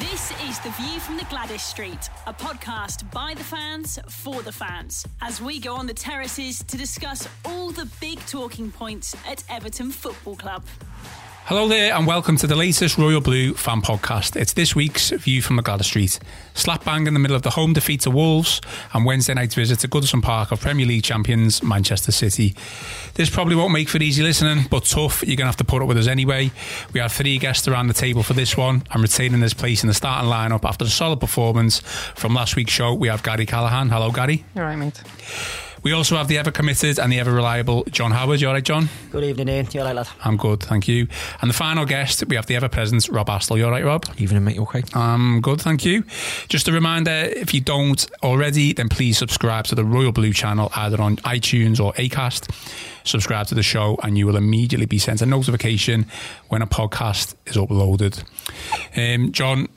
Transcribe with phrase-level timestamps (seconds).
[0.00, 4.50] This is The View from the Gladys Street, a podcast by the fans for the
[4.50, 9.44] fans, as we go on the terraces to discuss all the big talking points at
[9.50, 10.64] Everton Football Club.
[11.50, 14.36] Hello there, and welcome to the latest Royal Blue fan podcast.
[14.36, 16.20] It's this week's View from the Gladys Street.
[16.54, 18.60] Slap bang in the middle of the home defeat to Wolves
[18.92, 22.54] and Wednesday night's visit to Goodison Park of Premier League champions Manchester City.
[23.14, 25.24] This probably won't make for easy listening, but tough.
[25.26, 26.52] You're going to have to put up with us anyway.
[26.92, 29.88] We have three guests around the table for this one and retaining his place in
[29.88, 32.94] the starting lineup after a solid performance from last week's show.
[32.94, 33.88] We have Gary Callahan.
[33.88, 34.44] Hello, Gary.
[34.54, 35.02] You're right, mate.
[35.82, 38.40] We also have the ever committed and the ever reliable John Howard.
[38.40, 38.88] You all right, John?
[39.10, 39.68] Good evening, Ian.
[39.72, 40.08] You all right, lad?
[40.22, 41.08] I'm good, thank you.
[41.40, 43.56] And the final guest, we have the ever present Rob Astle.
[43.56, 44.04] You all right, Rob?
[44.18, 44.56] Evening, mate.
[44.56, 44.82] You okay?
[44.94, 46.04] Um, good, thank you.
[46.48, 50.70] Just a reminder, if you don't already, then please subscribe to the Royal Blue channel
[50.76, 52.50] either on iTunes or Acast.
[53.04, 56.06] Subscribe to the show, and you will immediately be sent a notification
[56.48, 58.22] when a podcast is uploaded.
[58.94, 59.68] Um, John,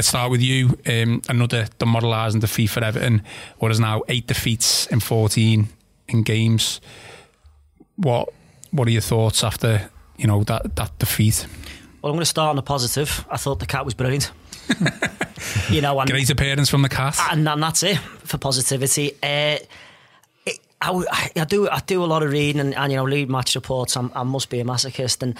[0.00, 0.78] let's start with you.
[0.86, 3.22] Um, another demoralising defeat for Everton.
[3.58, 5.68] What is now eight defeats in 14
[6.08, 6.80] in games.
[7.96, 8.30] What
[8.70, 11.46] What are your thoughts after you know that that defeat?
[12.00, 13.26] Well, I'm going to start on a positive.
[13.30, 14.32] I thought the cat was brilliant.
[15.68, 17.20] you know, and, Great appearance from the cat.
[17.30, 19.12] and, and that's it for positivity.
[19.22, 19.58] Uh,
[20.46, 23.28] it, I, I do I do a lot of reading and, and you know read
[23.28, 23.98] match reports.
[23.98, 25.36] I'm, I must be a masochist, and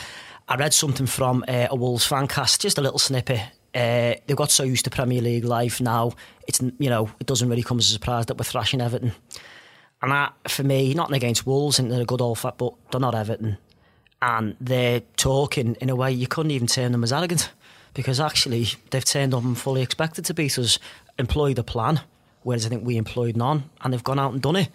[0.50, 3.40] I read something from uh, a Wolves fan cast, just a little snippet.
[3.74, 6.12] Uh, they've got so used to Premier League life now.
[6.46, 9.12] It's you know it doesn't really come as a surprise that we're thrashing Everton.
[10.02, 13.00] And that, for me, nothing against Wolves, and they're a good old fat, but they're
[13.00, 13.58] not Everton.
[14.22, 17.50] And they're talking in a way you couldn't even term them as arrogant
[17.94, 20.78] because actually they've turned up and fully expected to beat us,
[21.18, 22.00] employed a plan,
[22.42, 24.68] whereas I think we employed none, and they've gone out and done it.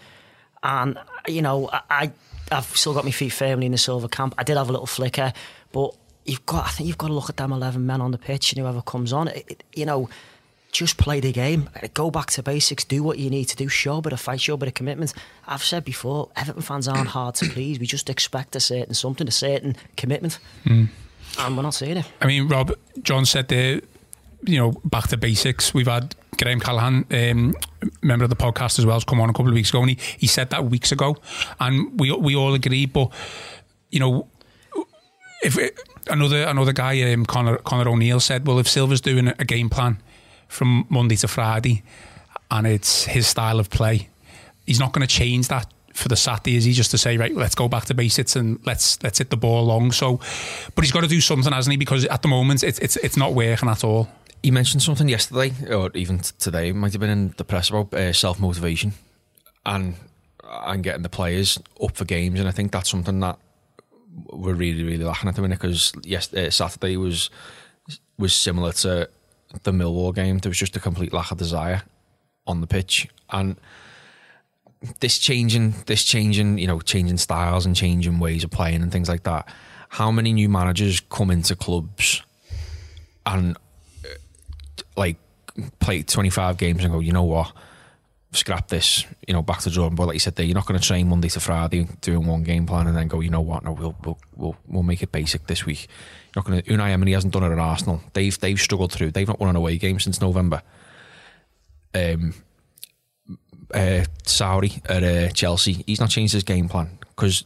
[0.64, 0.97] And,
[1.28, 2.12] you know, I, I,
[2.52, 4.36] I've still got my feet firmly in the Silva camp.
[4.38, 5.34] I did have a little flicker,
[5.72, 8.18] but you've got, I think you've got to look at them 11 men on the
[8.18, 10.09] pitch and whoever comes on, it, it, you know,
[10.72, 11.69] just play the game.
[11.94, 12.84] Go back to basics.
[12.84, 13.69] Do what you need to do.
[13.69, 14.41] Show a bit of fight.
[14.41, 15.14] Show a bit of commitment.
[15.47, 17.80] I've said before, Everton fans aren't hard to please.
[17.80, 20.90] We just expect a certain something, a certain commitment, and
[21.56, 22.06] we're not seeing it.
[22.22, 23.80] I mean, Rob, John said there,
[24.44, 25.74] you know, back to basics.
[25.74, 27.56] We've had Graham Callahan, um,
[28.02, 29.91] member of the podcast as well, has come on a couple of weeks ago, and
[29.91, 31.16] he, he said that weeks ago,
[31.59, 32.85] and we we all agree.
[32.85, 33.14] But
[33.91, 34.28] you know,
[35.41, 39.46] if it, another another guy, um, Connor Connor O'Neill said, well, if Silva's doing a
[39.46, 40.02] game plan
[40.48, 41.84] from Monday to Friday,
[42.52, 44.10] and it's his style of play,
[44.66, 46.74] he's not going to change that for the Saturday, is he?
[46.74, 49.66] Just to say, right, let's go back to basics and let's let's hit the ball
[49.66, 49.92] long.
[49.92, 50.20] So,
[50.76, 51.78] but he's got to do something, hasn't he?
[51.78, 54.10] Because at the moment, it's it's it's not working at all.
[54.44, 58.14] You mentioned something yesterday, or even today, might have been in the press about uh,
[58.14, 58.94] self motivation
[59.66, 59.96] and
[60.44, 63.40] and getting the players up for games, and I think that's something that
[64.31, 67.30] we're really really lacking at the minute because yes, uh, Saturday was
[68.18, 69.09] was similar to
[69.64, 70.40] the Millwall game.
[70.40, 71.84] There was just a complete lack of desire
[72.48, 73.58] on the pitch, and
[75.00, 79.09] this changing, this changing, you know, changing styles and changing ways of playing and things
[79.09, 79.48] like that.
[79.90, 82.22] How many new managers come into clubs
[83.26, 83.58] and
[84.03, 84.09] uh,
[84.96, 85.18] like
[85.80, 87.53] play 25 games and go, you know what,
[88.35, 90.07] scrap this, you know, back to the drawing board.
[90.07, 92.66] Like you said there, you're not going to train Monday to Friday doing one game
[92.66, 95.47] plan and then go, you know what, no, we'll we'll we'll, we'll make it basic
[95.47, 95.88] this week.
[96.34, 96.69] You're not going to.
[96.69, 98.01] Unai Emery hasn't done it at Arsenal.
[98.13, 99.12] They've they've struggled through.
[99.12, 100.62] They've not won an away game since November.
[101.94, 102.34] Um,
[103.73, 107.46] uh, Sarri at uh, Chelsea, he's not changed his game plan because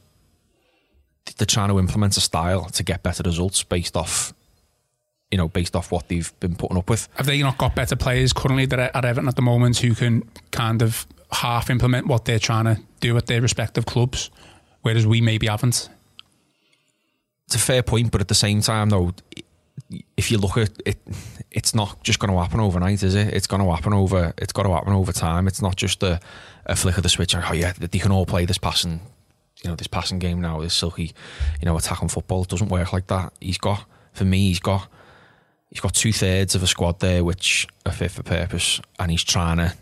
[1.38, 4.34] they're trying to implement a style to get better results based off,
[5.32, 7.08] you know, based off what they've been putting up with.
[7.16, 9.94] Have they not got better players currently that are at Everton at the moment who
[9.94, 14.32] can kind of half implement what they're trying to do at their respective clubs,
[14.82, 15.90] whereas we maybe haven't?
[17.46, 19.14] It's a fair point, but at the same time, though,
[20.18, 20.98] if you look at it,
[21.52, 23.34] it's not just going to happen overnight, is it?
[23.34, 24.34] It's going to happen over.
[24.38, 25.48] It's got to happen over time.
[25.48, 26.20] It's not just a,
[26.66, 27.36] a flick of the switch.
[27.36, 29.00] Oh yeah, they can all play this passing,
[29.64, 30.60] you know, this passing game now.
[30.62, 31.14] This silky,
[31.60, 32.44] you know, attacking football.
[32.44, 33.34] It doesn't work like that.
[33.40, 34.88] He's got, for me, he's got,
[35.70, 39.24] he's got two thirds of a squad there which are fit for purpose, and he's
[39.24, 39.74] trying to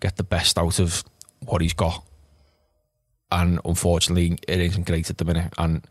[0.00, 1.04] get the best out of
[1.40, 2.04] what he's got.
[3.30, 5.52] And unfortunately, it isn't great at the minute.
[5.58, 5.86] And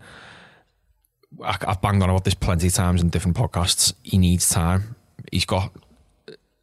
[1.43, 3.93] I, I've banged on about this plenty of times in different podcasts.
[4.03, 4.95] He needs time.
[5.31, 5.71] He's got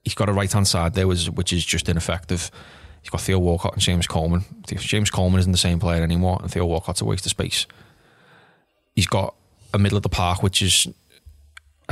[0.05, 2.51] he's got a right hand side there, which, which is just ineffective.
[3.03, 4.45] He's got Theo Walcott and Seamus Coleman.
[4.67, 7.67] Seamus Coleman isn't the same player anymore, and Theo Walcott's a waste of space.
[8.95, 9.35] He's got
[9.75, 10.87] a middle of the park, which is,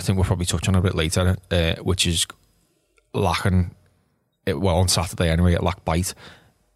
[0.01, 2.27] I think we'll probably touch on a bit later, uh, which is
[3.13, 3.75] lacking.
[4.47, 6.15] It, well, on Saturday anyway, it lacked bite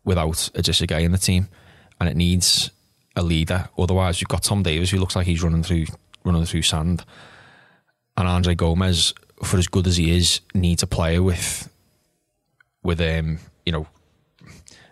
[0.04, 1.48] without a Idrissa Gueye in the team,
[1.98, 2.70] and it needs
[3.16, 3.70] a leader.
[3.78, 5.86] Otherwise, you've got Tom Davies, who looks like he's running through
[6.22, 7.02] running through sand,
[8.18, 11.70] and Andre Gomes, for as good as he is, needs a player with
[12.82, 13.86] with um you know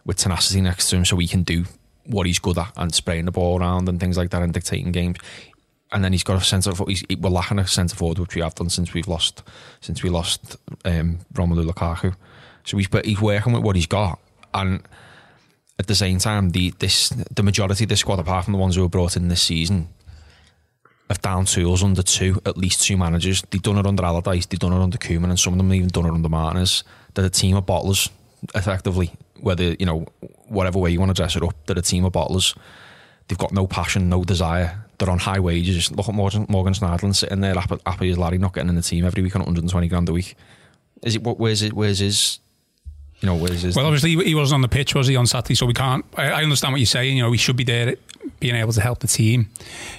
[0.07, 1.67] with tenacity next to him, so he can do
[2.07, 4.91] what he's good at and spraying the ball around and things like that and dictating
[4.91, 5.19] games.
[5.93, 8.41] And then he's got a centre of he's we're lacking a centre forward, which we
[8.41, 9.43] have done since we've lost
[9.81, 12.15] since we lost um, Romelu Lukaku.
[12.65, 14.19] So he's he's working with what he's got,
[14.55, 14.83] and
[15.79, 18.77] at the same time, the this the majority of the squad, apart from the ones
[18.77, 19.89] who were brought in this season,
[21.09, 23.43] have down tools under two, at least two managers.
[23.51, 25.77] They've done it under Allardyce, they've done it under Koeman, and some of them have
[25.77, 26.85] even done it under Martinez.
[27.15, 28.11] They're a team of bottlers,
[28.55, 29.13] effectively.
[29.41, 30.07] Whether you know
[30.47, 32.57] whatever way you want to dress it up, they're a team of bottlers.
[33.29, 34.82] They've got no passion, no desire.
[35.03, 35.91] They're on high wages.
[35.91, 38.83] Look at Morgan, Morgan Schneiderlin sitting there happy, happy as Larry, not getting in the
[38.83, 40.37] team every week on 120 grand a week.
[41.03, 41.25] Is it?
[41.25, 41.73] Where's it?
[41.73, 42.39] Where's his?
[43.19, 43.75] You know, where's his?
[43.75, 45.57] Well, obviously he wasn't on the pitch, was he, on Saturday?
[45.57, 46.05] So we can't.
[46.17, 47.17] I, I understand what you're saying.
[47.17, 47.97] You know, he should be there,
[48.39, 49.51] being able to help the team.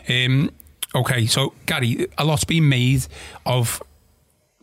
[0.08, 0.52] Um,
[0.96, 3.06] okay, so Gary, a lot's been made
[3.46, 3.84] of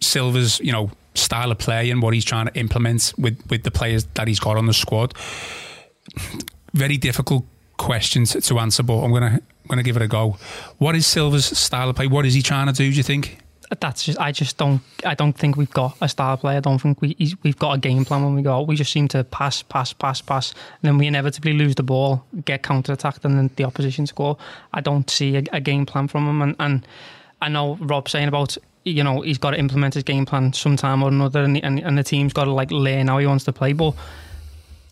[0.01, 3.71] Silva's, you know, style of play and what he's trying to implement with with the
[3.71, 5.13] players that he's got on the squad.
[6.73, 7.45] Very difficult
[7.77, 10.37] questions to answer, but I'm gonna I'm gonna give it a go.
[10.79, 12.09] What is Silva's style of play?
[12.09, 12.91] What is he trying to do?
[12.91, 13.39] Do you think?
[13.79, 16.57] That's just I just don't I don't think we've got a style of play.
[16.57, 18.63] I don't think we we've got a game plan when we go.
[18.63, 22.25] We just seem to pass, pass, pass, pass, and then we inevitably lose the ball,
[22.45, 24.37] get counter attacked, and then the opposition score.
[24.75, 26.85] I don't see a, a game plan from him, and, and
[27.41, 31.01] I know Rob saying about you know he's got to implement his game plan sometime
[31.05, 33.53] or another, and, and, and the team's got to like learn how he wants to
[33.53, 33.73] play.
[33.73, 33.95] But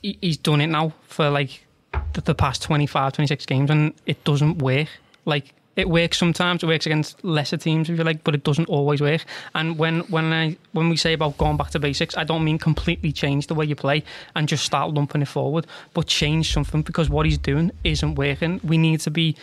[0.03, 1.65] he, he's done it now for like
[2.13, 4.89] the, the past 25, 26 games, and it doesn't work.
[5.25, 6.63] Like it works sometimes.
[6.63, 9.25] It works against lesser teams, if you like, but it doesn't always work.
[9.55, 12.59] And when when I when we say about going back to basics, I don't mean
[12.59, 14.03] completely change the way you play
[14.35, 18.61] and just start lumping it forward, but change something because what he's doing isn't working.
[18.65, 19.37] We need to be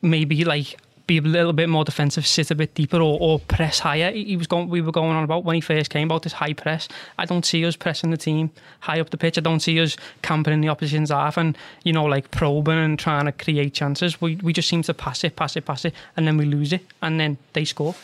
[0.00, 3.78] maybe like be a little bit more defensive, sit a bit deeper, or, or press
[3.78, 4.10] higher.
[4.10, 4.68] He was going.
[4.68, 6.88] We were going on about when he first came about this high press.
[7.18, 8.50] I don't see us pressing the team
[8.80, 9.38] high up the pitch.
[9.38, 12.98] I don't see us camping in the opposition's half and you know like probing and
[12.98, 14.20] trying to create chances.
[14.20, 16.72] We we just seem to pass it, pass it, pass it, and then we lose
[16.72, 17.94] it, and then they score.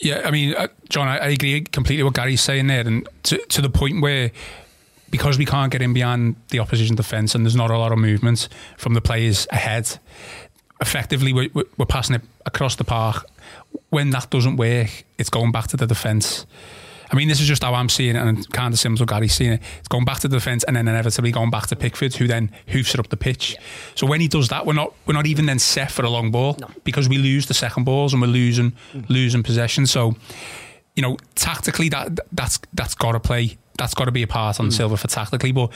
[0.00, 3.62] Yeah, I mean, uh, John, I, agree completely what Gary's saying there, and to to
[3.62, 4.32] the point where
[5.14, 7.98] because we can't get in behind the opposition defence and there's not a lot of
[7.98, 9.96] movement from the players ahead,
[10.80, 13.26] effectively we're, we're passing it across the park.
[13.90, 16.46] When that doesn't work, it's going back to the defence.
[17.10, 19.34] I mean, this is just how I'm seeing it, and kind of similar to Gary's
[19.34, 19.62] seeing it.
[19.78, 22.50] It's going back to the defence, and then inevitably going back to Pickford, who then
[22.68, 23.56] hoofs it up the pitch.
[23.94, 26.30] So when he does that, we're not we're not even then set for a long
[26.30, 26.68] ball No.
[26.82, 29.08] because we lose the second balls and we're losing mm.
[29.08, 29.86] losing possession.
[29.86, 30.16] So
[30.96, 33.58] you know, tactically that that's that's got to play.
[33.76, 34.72] That's got to be a part on mm.
[34.72, 35.70] Silva for tactically, but.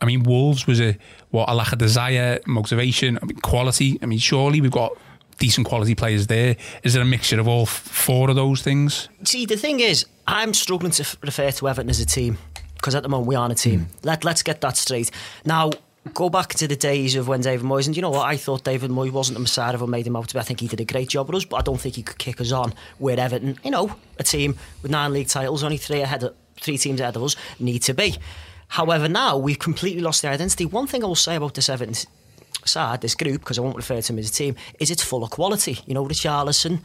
[0.00, 0.96] I mean, Wolves was a
[1.30, 3.98] what a lack of desire, motivation, I mean, quality.
[4.02, 4.96] I mean, surely we've got
[5.38, 6.56] decent quality players there.
[6.82, 9.08] Is it a mixture of all four of those things?
[9.24, 12.38] See, the thing is, I'm struggling to refer to Everton as a team
[12.74, 13.80] because at the moment we aren't a team.
[13.80, 13.98] Hmm.
[14.04, 15.10] Let Let's get that straight.
[15.44, 15.70] Now,
[16.14, 18.26] go back to the days of when David Moyes, and you know what?
[18.26, 20.40] I thought David Moyes wasn't the Messiah of made him out to be.
[20.40, 22.18] I think he did a great job with us, but I don't think he could
[22.18, 22.72] kick us on.
[22.98, 26.78] Where Everton, you know, a team with nine league titles, only three ahead, of, three
[26.78, 28.16] teams ahead of us, need to be.
[28.70, 30.64] However, now we've completely lost their identity.
[30.64, 31.94] One thing I will say about this Everton
[32.64, 35.24] side, this group, because I won't refer to them as a team, is it's full
[35.24, 35.80] of quality.
[35.86, 36.80] You know, Richarlison,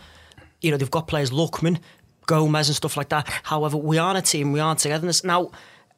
[0.61, 1.79] you know, they've got players, Lookman,
[2.25, 3.29] Gomes and stuff like that.
[3.43, 5.23] However, we aren't a team, we aren't togetherness.
[5.23, 5.51] Now,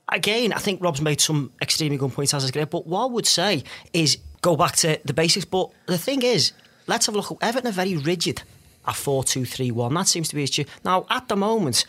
[0.09, 3.05] again, I think Rob's made some extremely good points as is great, but what I
[3.05, 3.63] would say
[3.93, 5.45] is go back to the basics.
[5.45, 6.51] But the thing is,
[6.87, 7.37] let's have a look.
[7.41, 8.43] Everton are very rigid
[8.85, 9.93] at 4 2 3 1.
[9.93, 10.65] That seems to be issue.
[10.83, 11.85] Now, at the moment,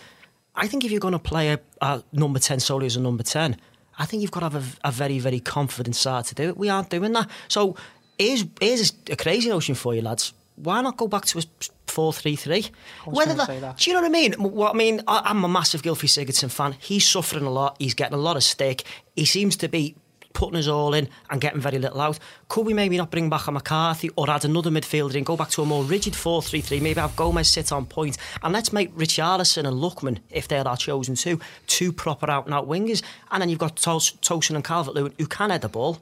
[0.54, 3.24] I think if you're going to play a, a number 10 solely as a number
[3.24, 3.56] 10,
[3.98, 6.56] I think you've got to have a, a very, very confident side to do it.
[6.56, 7.28] We aren't doing that.
[7.48, 7.76] So
[8.18, 10.32] here's, here's a crazy notion for you, lads.
[10.56, 11.42] Why not go back to a
[11.86, 12.66] 4 3 3?
[13.06, 13.78] Whether say that.
[13.78, 14.32] Do you know what I mean?
[14.34, 16.74] What I mean, I, I'm a massive Gylfi Sigurdsson fan.
[16.80, 17.76] He's suffering a lot.
[17.78, 18.84] He's getting a lot of stick.
[19.14, 19.94] He seems to be
[20.38, 22.16] putting us all in and getting very little out.
[22.48, 25.50] Could we maybe not bring back a McCarthy or add another midfielder and go back
[25.50, 26.78] to a more rigid 4 3 3?
[26.78, 30.76] Maybe have Gomes sit on point and let's make Richarlison and Lookman, if they're our
[30.76, 33.02] chosen two, two proper out and out wingers.
[33.32, 35.98] And then you've got Tos- Tosun and Calvert Lewin who can head the ball.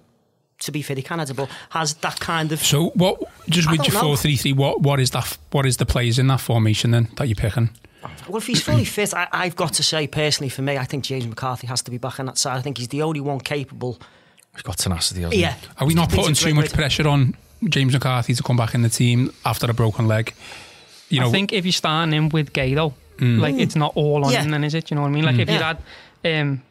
[0.61, 1.49] To be fair, he can head the ball.
[1.71, 2.62] Has that kind of.
[2.62, 3.23] So what?
[3.49, 5.38] Just with your four three three, what what is that?
[5.50, 7.71] What is the players in that formation then that you're picking?
[8.28, 11.05] Well, if he's fully fit, I, I've got to say personally, for me, I think
[11.05, 12.59] James McCarthy has to be back on that side.
[12.59, 13.99] I think he's the only one capable.
[14.56, 15.20] He's got tenacity.
[15.22, 15.66] Hasn't Yeah, He?
[15.78, 17.36] Are we not putting too much way pressure on
[17.68, 20.34] James McCarthy to come back in the team after a broken leg?
[21.08, 24.25] You know, I think if you're starting him with Gueye though, like it's not all
[24.25, 24.42] on Yeah.
[24.42, 24.90] him then, is it?
[24.90, 25.25] You know what I mean?
[25.25, 25.75] Like if you Yeah.
[26.25, 26.62] had um,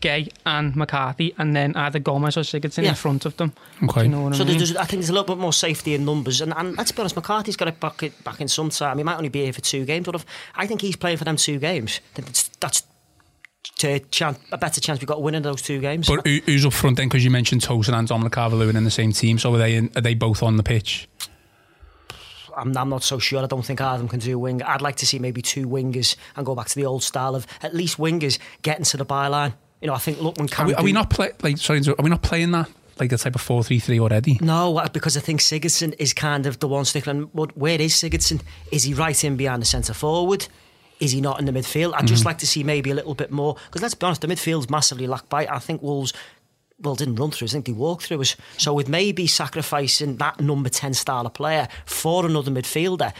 [0.00, 2.90] Gueye and McCarthy and then either Gomes or Sigurdsson Yeah.
[2.90, 3.52] in front of them.
[3.82, 4.02] Okay.
[4.04, 4.58] You know what So I mean?
[4.58, 7.00] there's, I think there's a little bit more safety in numbers, and, and let's be
[7.00, 8.98] honest, McCarthy's got it back back in some time.
[8.98, 11.24] He might only be here for two games, but if I think he's playing for
[11.24, 12.00] them two games,
[12.60, 12.82] that's
[13.84, 16.08] to chance, a better chance we've got winning those two games.
[16.08, 17.08] but who, who's up front then?
[17.08, 19.38] Because you mentioned Tosun and Dominic Calvert-Lewin in the same team.
[19.38, 21.08] So are they in, are they both on the pitch?
[22.56, 23.42] I'm, I'm not so sure.
[23.42, 24.62] I don't think Adam can do a wing.
[24.62, 27.46] I'd like to see maybe two wingers and go back to the old style of
[27.62, 29.54] at least wingers getting to the byline.
[29.80, 30.66] You know, I think Lookman can.
[30.66, 31.80] Are we, are we not play like sorry?
[31.86, 34.38] Are we not playing that like the type of four three three already?
[34.40, 37.30] No, uh, because I think Sigurdsson is kind of the one stickling.
[37.34, 38.40] But where is Sigurdsson?
[38.70, 40.46] Is he right in behind the centre forward?
[41.04, 41.92] Is he not in the midfield?
[41.94, 42.26] I'd just mm.
[42.26, 43.56] like to see maybe a little bit more.
[43.66, 45.46] Because let's be honest, the midfield's massively lacked by.
[45.46, 46.14] I think Wolves,
[46.80, 47.52] well, didn't run through us.
[47.52, 48.36] I think they walked through us.
[48.56, 53.12] So with maybe sacrificing that number 10 style of player for another midfielder,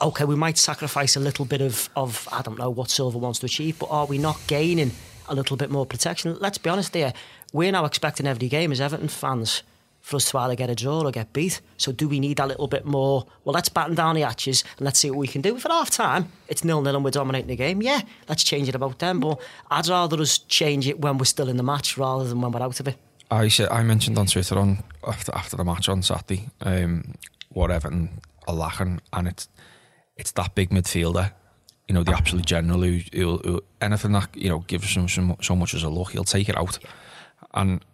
[0.00, 3.40] okay, we might sacrifice a little bit of, of I don't know what Silva wants
[3.40, 4.92] to achieve, but are we not gaining
[5.28, 6.38] a little bit more protection?
[6.40, 7.12] Let's be honest here.
[7.52, 9.62] We're now expecting every game as Everton fans
[10.06, 11.60] for us to either get a draw or get beat.
[11.78, 13.26] So do we need a little bit more?
[13.42, 15.56] Well, let's batten down the hatches and let's see what we can do.
[15.56, 18.68] If at half time it's nil nil and we're dominating the game, yeah, let's change
[18.68, 19.18] it about then.
[19.18, 22.52] But I'd rather us change it when we're still in the match rather than when
[22.52, 22.96] we're out of it.
[23.32, 27.16] I said I mentioned on Twitter on after after the match on Saturday, um,
[27.48, 29.48] what Everton are lacking, and it's
[30.16, 31.32] it's that big midfielder,
[31.88, 35.36] you know, the absolute general who, who, who anything that you know gives him so,
[35.42, 36.78] so much as a look, he'll take it out.
[37.54, 37.84] And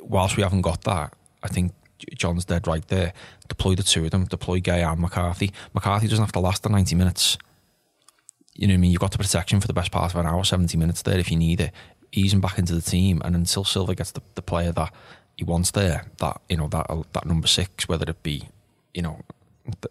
[0.00, 1.72] whilst we haven't got that, I think
[2.16, 3.12] John's dead right there.
[3.48, 5.52] Deploy the two of them, deploy Gueye and McCarthy.
[5.74, 7.38] McCarthy doesn't have to last the ninety minutes.
[8.54, 8.90] You know what I mean?
[8.90, 11.30] You've got the protection for the best part of an hour, 70 minutes there if
[11.30, 11.72] you need it.
[12.10, 14.92] Ease him back into the team, and until Silva gets the, the player that
[15.36, 18.48] he wants there, that you know that uh, that number six, whether it be
[18.94, 19.20] you know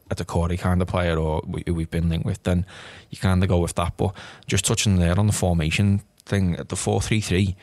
[0.10, 2.66] a Doucouré kind of player or who we've been linked with, then
[3.10, 3.96] you kind of go with that.
[3.96, 4.14] But
[4.48, 7.56] just touching there on the formation thing, the four three three,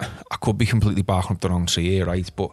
[0.00, 2.30] I could be completely barking up the wrong tree here, eh, right?
[2.34, 2.50] But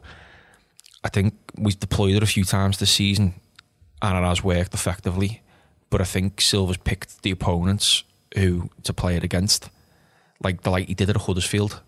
[1.03, 3.33] I think we've deployed it a few times this season,
[4.01, 5.41] and it has worked effectively.
[5.89, 8.03] But I think Silva's picked the opponents
[8.37, 9.69] who to play it against,
[10.43, 11.81] like the like he did at Huddersfield.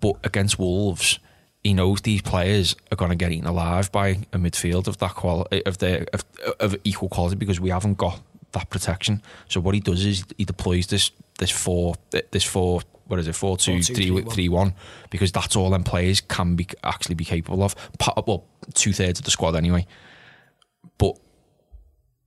[0.00, 1.18] But against Wolves,
[1.62, 5.14] he knows these players are going to get eaten alive by a midfield of that
[5.14, 6.24] quality, of their of,
[6.60, 8.20] of equal quality, because we haven't got
[8.56, 9.22] that protection.
[9.48, 11.94] So what he does is he deploys this this four
[12.30, 14.30] this four what is it four two Four, two, three three, one.
[14.30, 14.74] three one
[15.10, 17.74] because that's all them players can be actually be capable of.
[18.26, 19.86] Well, two thirds of the squad anyway.
[20.98, 21.18] But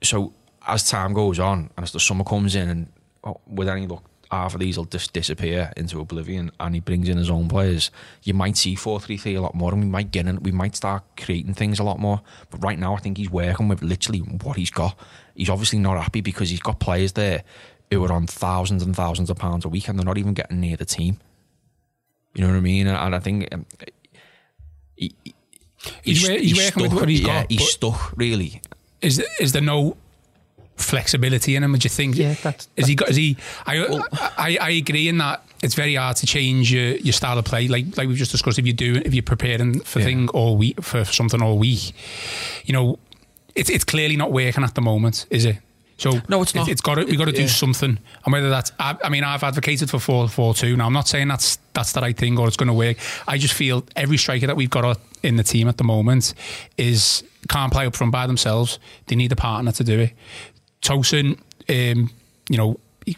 [0.04, 0.34] so
[0.68, 2.92] as time goes on and as the summer comes in and
[3.24, 7.10] oh, with any luck half of these will just disappear into oblivion and he brings
[7.10, 7.90] in his own players
[8.24, 11.04] you might see 4-3-3 a lot more and we might get in we might start
[11.18, 12.22] creating things a lot more
[12.52, 14.98] but right now I think he's working with literally what he's got
[15.40, 17.44] he's obviously not happy because he's got players there
[17.90, 20.60] who are on thousands and thousands of pounds a week and they're not even getting
[20.60, 21.18] near the team
[22.36, 23.66] you know what I mean and, and I think um,
[24.96, 25.14] he,
[26.04, 28.62] He's wor- he's working with stuck, what he's yeah, got, he's stuck really
[29.02, 29.96] Is is there no
[30.76, 31.72] flexibility in him?
[31.74, 32.16] Would you think?
[32.18, 33.10] Yeah, that's- is he got?
[33.10, 33.38] Is he?
[33.66, 33.78] I,
[34.38, 37.68] I I agree in that it's very hard to change your, your style of play.
[37.68, 40.06] Like like we've just discussed, if you do if you're preparing for Yeah.
[40.06, 41.94] thing all week for something all week,
[42.66, 43.00] you know,
[43.60, 45.58] it's it's clearly not working at the moment, is it?
[45.98, 46.70] So No, it's not.
[46.70, 47.48] It's got to, we got to do Yeah.
[47.48, 50.78] something, and whether that's I, I mean I've advocated for four four two.
[50.78, 52.98] Now I'm not saying that's that's the right thing or it's going to work.
[53.28, 56.34] I just feel every striker that we've got in the team at the moment
[56.78, 58.80] is can't play up front by themselves.
[59.08, 60.14] They need a partner to do it.
[60.82, 61.38] Tosun,
[61.70, 62.10] um,
[62.50, 62.80] you know.
[63.06, 63.18] He,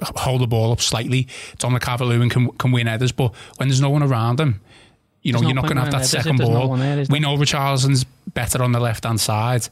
[0.00, 1.26] Hold the ball up slightly.
[1.58, 4.60] Dominic Calvert-Lewin can can win headers, but when there's no one around him,
[5.22, 6.68] you know There's you're not going to have that headers second there's no ball.
[6.70, 9.68] one we know Richarlison's better on the left hand side.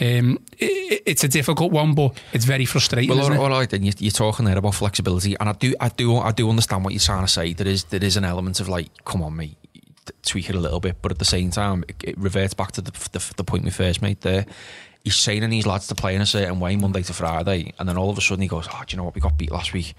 [0.00, 3.08] Um, it, it's a difficult one, but it's very frustrating.
[3.10, 5.74] Well, isn't all, all right, then you- you're talking there about flexibility, and I do,
[5.80, 7.52] I do, I do understand what you're trying to say.
[7.54, 9.56] There is, there is an element of like, come on, mate,
[10.22, 12.80] tweak it a little bit, but at the same time, it, it reverts back to
[12.82, 14.44] the, the the point we first made there.
[15.04, 17.96] He's saying these lads to play in a certain way Monday to Friday, and then
[17.96, 19.14] all of a sudden he goes, "Oh, do you know what?
[19.14, 19.94] We got beat last week.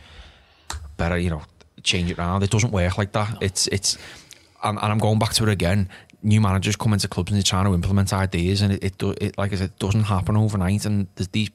[0.97, 1.41] Better, you know,
[1.81, 3.37] change it around." It doesn't work like that.
[3.41, 3.97] It's, it's,
[4.63, 5.89] and, and I'm going back to it again.
[6.23, 9.15] New managers come into clubs and they're trying to implement ideas, and it, it, do,
[9.19, 10.85] it like I said, doesn't happen overnight.
[10.85, 11.49] And there's these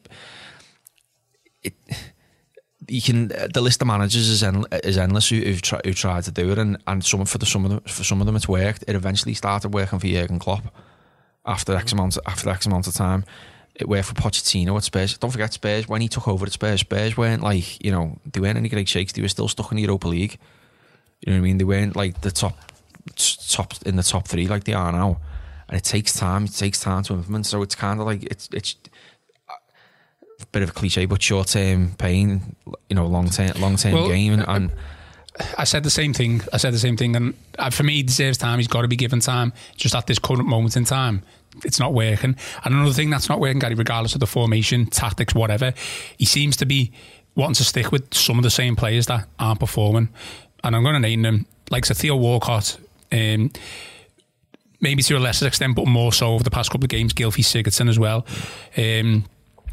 [2.88, 6.30] you can the list of managers is, en, is endless who, who've, who tried to
[6.30, 8.48] do it, and and some for the some of them for some of them it's
[8.48, 8.84] worked.
[8.86, 10.74] It eventually started working for Jurgen Klopp
[11.44, 13.24] after X amount after X amount of time.
[13.74, 15.18] it worked for Pochettino at Spurs.
[15.18, 16.80] Don't forget Spurs when he took over at Spurs.
[16.80, 19.12] Spurs weren't like you know they weren't any great shakes.
[19.12, 20.38] They were still stuck in the Europa League.
[21.20, 21.58] You know what I mean?
[21.58, 22.56] They weren't like the top
[23.14, 25.20] top in the top three like they are now.
[25.68, 26.44] And it takes time.
[26.44, 27.46] It takes time to implement.
[27.46, 28.76] So it's kind of like it's it's
[30.40, 32.56] a bit of a cliche, but short term pain.
[32.88, 34.44] You know, long term long term Well, game and.
[34.48, 34.72] and
[35.58, 36.40] I said the same thing.
[36.50, 38.58] I said the same thing, and uh, for me, he deserves time.
[38.58, 39.52] He's got to be given time.
[39.76, 41.22] Just at this current moment in time,
[41.62, 42.36] it's not working.
[42.64, 45.74] And another thing that's not working, Gary, regardless of the formation, tactics, whatever,
[46.16, 46.90] he seems to be
[47.34, 50.08] wanting to stick with some of the same players that aren't performing.
[50.64, 52.78] And I'm going to name them, like so Theo Walcott.
[53.12, 53.50] Um,
[54.80, 57.42] maybe to a lesser extent, but more so over the past couple of games, Gylfi
[57.42, 58.26] Sigurdsson as well.
[58.76, 59.24] Um,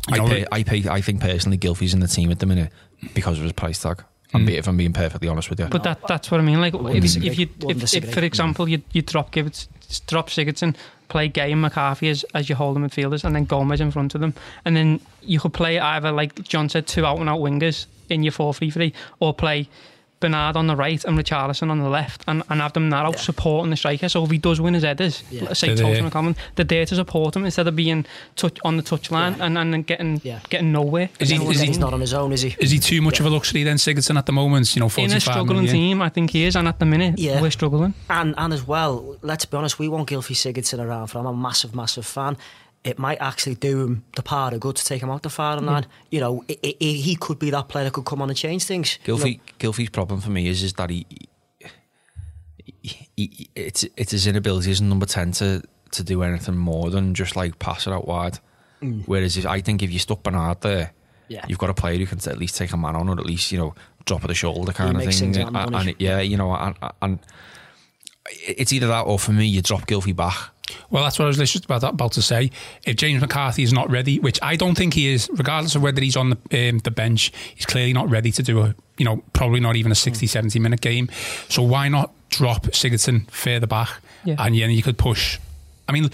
[0.09, 0.89] I, know, pay, I pay.
[0.89, 2.71] I think personally, Gylfi's in the team at the minute
[3.13, 4.03] because of his price tag.
[4.33, 5.67] I'm if I'm being perfectly honest with you.
[5.67, 6.59] But that that's what I mean.
[6.59, 7.29] Like if, disagree.
[7.29, 9.69] if you if, if for example you you drop Gibbs,
[10.07, 10.75] drop Sigurdsson,
[11.07, 14.21] play Gueye and McCarthy as, as your holding midfielders, and then Gomes in front of
[14.21, 14.33] them,
[14.65, 18.23] and then you could play either like John said, two out and out wingers in
[18.23, 19.69] your four three three, or play.
[20.23, 23.69] Bernard on the right and Richarlison on the left, and, and have them narrow supporting
[23.71, 24.07] the striker.
[24.09, 25.43] So if he does win his headers, Yeah.
[25.43, 26.09] let's say They're Tosun there.
[26.09, 29.73] Common, they're there to support him instead of being touch on the touchline and, and
[29.73, 30.39] then getting Yeah.
[30.49, 31.09] getting nowhere.
[31.19, 32.55] Is he- You know what is I he- He's not on his own, is he?
[32.59, 34.75] is he too much of a luxury then, Sigurdsson, at the moment?
[34.75, 35.73] You know, 45 in a struggling million?
[35.73, 36.01] team?
[36.01, 37.41] I think he is, and at the minute Yeah.
[37.41, 37.93] we're struggling.
[38.09, 41.19] And and as well, let's be honest, we want Gylfi Sigurdsson around for.
[41.19, 42.37] I'm a massive, massive fan.
[42.83, 45.65] It might actually do him the part of good to take him out the firing
[45.65, 45.83] line.
[45.83, 45.87] Mm.
[46.11, 48.65] You know, i i he could be that player that could come on and change
[48.65, 48.99] things.
[49.05, 51.05] You know, problem for me is is that he,
[52.81, 55.61] he, he it's it's his inability as number ten to
[55.91, 58.39] to do anything more than just like pass it out wide.
[58.81, 59.03] Mm.
[59.05, 60.91] Whereas if, I think if you stuck Bernard there,
[61.29, 61.45] Yeah.
[61.47, 63.51] you've got a player who can at least take a man on or at least
[63.51, 63.73] you know
[64.05, 65.37] drop of the shoulder kind of thing.
[65.37, 67.19] and, and yeah, you know, and, and
[68.29, 70.35] it's either that or for me you drop Gylfi back.
[70.89, 72.51] Well, that's what I was just about, about to say.
[72.85, 76.01] If James McCarthy is not ready, which I don't think he is, regardless of whether
[76.01, 79.21] he's on the um, the bench, he's clearly not ready to do a, you know,
[79.33, 81.09] probably not even a 60, 70 minute game.
[81.49, 83.89] So why not drop Sigurdsson further back?
[84.23, 84.35] Yeah.
[84.39, 85.37] And then you could push.
[85.89, 86.09] I mean,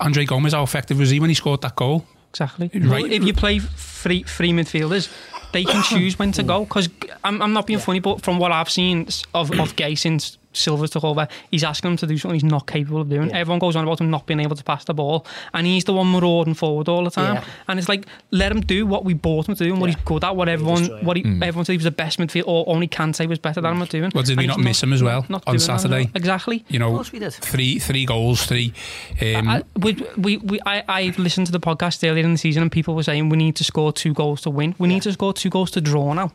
[0.00, 2.06] Andre Gomes, how effective was he when he scored that goal?
[2.30, 2.70] Exactly.
[2.72, 3.02] Right.
[3.02, 5.12] Well, if you play three three midfielders,
[5.52, 6.64] they can choose when to go.
[6.64, 6.88] Because
[7.24, 9.02] I'm, I'm not being funny, but from what I've seen
[9.34, 12.66] of, of Gueye since Silva's took over, he's asking him to do something he's not
[12.66, 13.32] capable of doing.
[13.32, 15.92] Everyone goes on about him not being able to pass the ball, and he's the
[15.92, 17.36] one marauding forward all the time.
[17.36, 17.44] Yeah.
[17.68, 19.96] And it's like let him do what we bought him to do and what Yeah.
[19.96, 22.64] he's good at, what everyone what he, everyone said he was the best midfield or
[22.68, 24.10] only can say was better than him at doing.
[24.14, 26.04] Well, did we not he's miss him as well not on doing that as Saturday?
[26.04, 26.12] well.
[26.14, 26.64] Exactly.
[26.68, 27.32] You know, course we did.
[27.34, 28.72] three three goals, three.
[29.20, 32.62] Um, I, we, we, we, I, I listened to the podcast earlier in the season
[32.62, 34.74] and people were saying we need to score two goals to win.
[34.78, 36.32] We need to score two goals to draw now.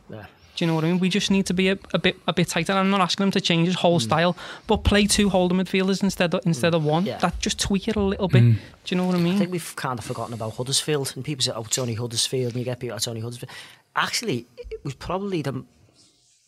[0.56, 0.58] Yeah.
[0.58, 0.98] Do you know what I mean?
[0.98, 2.72] We just need to be a, a bit a bit tighter.
[2.72, 4.02] I'm not asking him to change his whole mm.
[4.02, 6.86] style, but play two holding midfielders instead of instead of mm.
[6.86, 7.06] one.
[7.06, 7.18] Yeah.
[7.18, 8.42] That just tweak it a little bit.
[8.42, 8.54] Mm.
[8.54, 9.34] Do you know what I mean?
[9.34, 12.52] I think we've kind of forgotten about Huddersfield, and people say, "Oh, it's only Huddersfield,"
[12.52, 13.50] and you get people, "It's only Huddersfield."
[13.94, 15.64] Actually, it was probably the,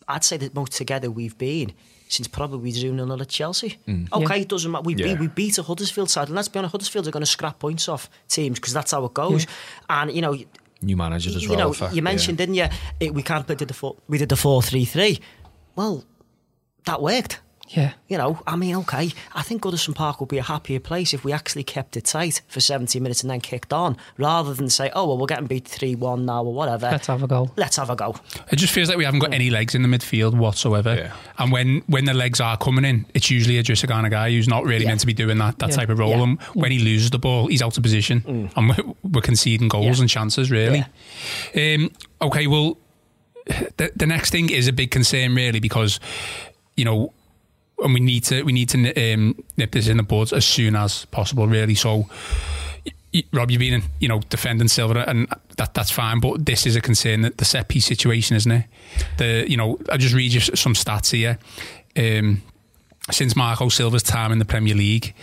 [0.07, 1.73] I'd say the most together we've been
[2.09, 3.79] since probably we drew nil at Chelsea.
[4.13, 4.43] Okay, Yeah.
[4.43, 4.83] it doesn't matter.
[4.83, 5.07] We, Yeah.
[5.09, 7.59] beat, we beat a Huddersfield side, and let's be honest, Huddersfield are going to scrap
[7.59, 9.47] points off teams because that's how it goes.
[9.91, 10.37] And you know,
[10.81, 11.75] New managers as you well.
[11.75, 12.67] know, you mentioned, didn't you?
[13.01, 15.21] It, we can't play the four, we did the four three three.
[15.75, 16.05] Well,
[16.85, 17.41] that worked.
[17.71, 17.93] Yeah.
[18.09, 21.23] You know, I mean, okay, I think Goodison Park would be a happier place if
[21.25, 24.91] we actually kept it tight for 70 minutes and then kicked on, rather than say,
[24.95, 26.89] oh, well, we're getting beat 3 1 now or whatever.
[26.91, 27.51] Let's have a go.
[27.57, 28.15] Let's have a go.
[28.51, 30.95] It just feels like we haven't got any legs in the midfield whatsoever.
[30.95, 31.13] Yeah.
[31.39, 34.49] And when, when the legs are coming in, it's usually a Idrissa Gana Gueye who's
[34.49, 34.89] not really Yeah.
[34.91, 35.77] meant to be doing that, that Yeah.
[35.77, 36.11] type of role.
[36.11, 36.23] Yeah.
[36.23, 38.51] And when he loses the ball, he's out of position.
[38.57, 40.03] And we're, we're conceding goals Yeah.
[40.03, 40.87] and chances, really.
[41.55, 41.91] Um,
[42.23, 42.79] okay, well,
[43.77, 46.01] the, the next thing is a big concern, really, because,
[46.77, 47.13] you know,
[47.81, 50.77] and we need to we need to um, nip this in the bud as soon
[50.77, 51.75] as possible, really.
[51.75, 52.09] So,
[53.33, 56.21] Rob, you've been, you know, defending Silva, and that that's fine.
[56.21, 58.65] But this is a concern that the set piece situation, isn't it?
[59.19, 61.39] The, you know, I just read you some stats here.
[61.97, 62.43] Um,
[63.11, 65.15] since Marco Silva's time in the Premier League,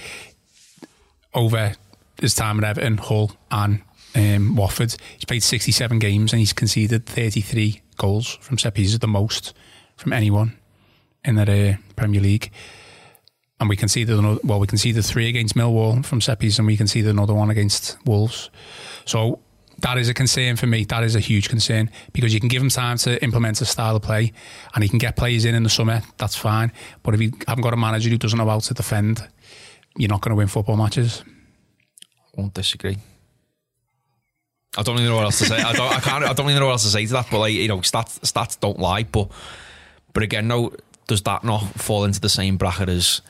[1.33, 1.73] over
[2.19, 3.81] his time at Everton, Hull, and
[4.15, 9.07] um, Watford, he's played 67 games and he's conceded 33 goals from set pieces, the
[9.07, 9.53] most
[9.97, 10.57] from anyone
[11.25, 12.51] in the uh, Premier League.
[13.59, 16.75] And we conceded another, well, we conceded three against Millwall from set pieces, and we
[16.75, 18.49] conceded another one against Wolves.
[19.05, 19.39] So
[19.79, 20.83] that is a concern for me.
[20.85, 23.95] That is a huge concern because you can give him time to implement a style
[23.95, 24.33] of play,
[24.73, 26.01] and he can get players in in the summer.
[26.17, 26.71] That's fine.
[27.03, 29.25] But if you haven't got a manager who doesn't know how to defend,
[29.97, 31.23] you're not going to win football matches.
[32.37, 32.97] I won't disagree.
[34.77, 35.57] I don't even know what else to say.
[35.57, 35.91] I don't.
[35.91, 36.25] I can't.
[36.25, 37.27] I don't even know what else to say to that.
[37.31, 39.03] But like you know, stats stats don't lie.
[39.03, 39.31] But
[40.13, 40.73] but again, no,
[41.07, 43.21] does that not fall into the same bracket as?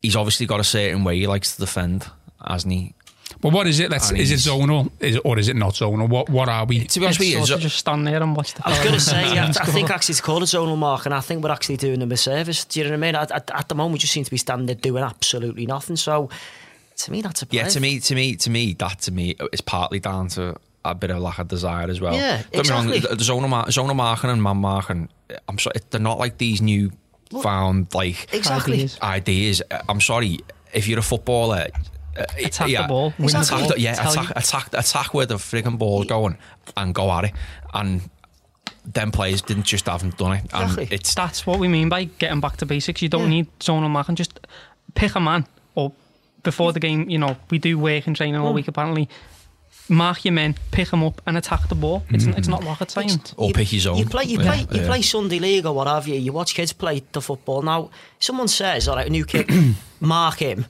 [0.00, 2.06] He's obviously got a certain way he likes to defend,
[2.44, 2.94] hasn't he?
[3.40, 3.90] But what is it?
[3.90, 6.08] Let's, is it zonal, is it, or is it not zonal?
[6.08, 6.84] What what are we?
[6.84, 8.70] To be honest with you, Sort of zo- just stand there and watch the I
[8.70, 11.20] was going to say, yeah, I think actually it's called a zonal mark, and I
[11.20, 12.64] think we're actually doing them a service.
[12.64, 13.14] Do you know what I mean?
[13.16, 15.96] At, at, at the moment, we just seem to be standing there doing absolutely nothing.
[15.96, 16.30] So,
[16.98, 19.60] to me, that's a yeah, to me, to me, to me, that to me is
[19.60, 22.14] partly down to a bit of lack of desire as well.
[22.14, 23.16] Yeah, Don't get me wrong, exactly.
[23.16, 25.08] the zonal, mar- zonal marking and man marking,
[25.48, 26.90] I'm sorry, they're not like these new
[27.42, 28.74] found like exactly.
[28.74, 28.98] Ideas.
[29.02, 29.62] ideas.
[29.88, 30.40] I'm sorry,
[30.72, 31.68] if you're a footballer,
[32.18, 33.68] uh, Attack yeah, the ball, win the ball.
[33.68, 36.36] the- yeah, attack, you- attack, attack where the frigging ball's going
[36.76, 37.32] and go at it.
[37.72, 38.02] And
[38.84, 40.44] them players didn't just haven't done it.
[40.52, 40.88] And Exactly.
[40.90, 43.00] it's That's what we mean by getting back to basics.
[43.00, 43.28] You don't Yeah.
[43.28, 44.16] need zonal marking.
[44.16, 44.40] Just
[44.94, 45.92] pick a man or
[46.42, 47.08] before the game.
[47.08, 48.68] You know, we do work and training all week.
[48.68, 49.08] Apparently,
[49.88, 52.02] mark your men, pick them up, and attack the ball.
[52.10, 53.34] It's it's not rocket science.
[53.36, 53.98] or pick his own.
[53.98, 54.86] You play, you Yeah, you yeah.
[54.86, 56.16] play Sunday league or what have you.
[56.16, 57.62] You watch kids play the football.
[57.62, 59.48] Now, someone says, "All right, a new kid,
[60.00, 60.66] mark him,"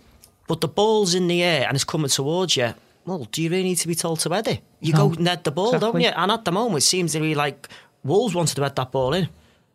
[0.48, 2.75] but the ball's in the air and it's coming towards you.
[3.05, 4.61] Well, do you really need to be told to head it?
[4.81, 6.09] You No, go net the ball, don't you?
[6.09, 7.68] And at the moment, it seems to be like
[8.05, 9.29] Wolves wanted to head that ball in.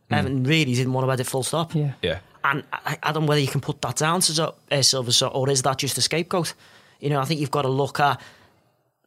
[0.10, 1.76] Evan really didn't want to head it full stop.
[1.76, 1.94] Yeah.
[2.02, 2.20] Yeah.
[2.46, 5.28] And I, I don't know whether you can put that down to Zo- uh, Silva,
[5.28, 6.54] or is that just a scapegoat?
[7.02, 8.22] You know, I think you've got to look at.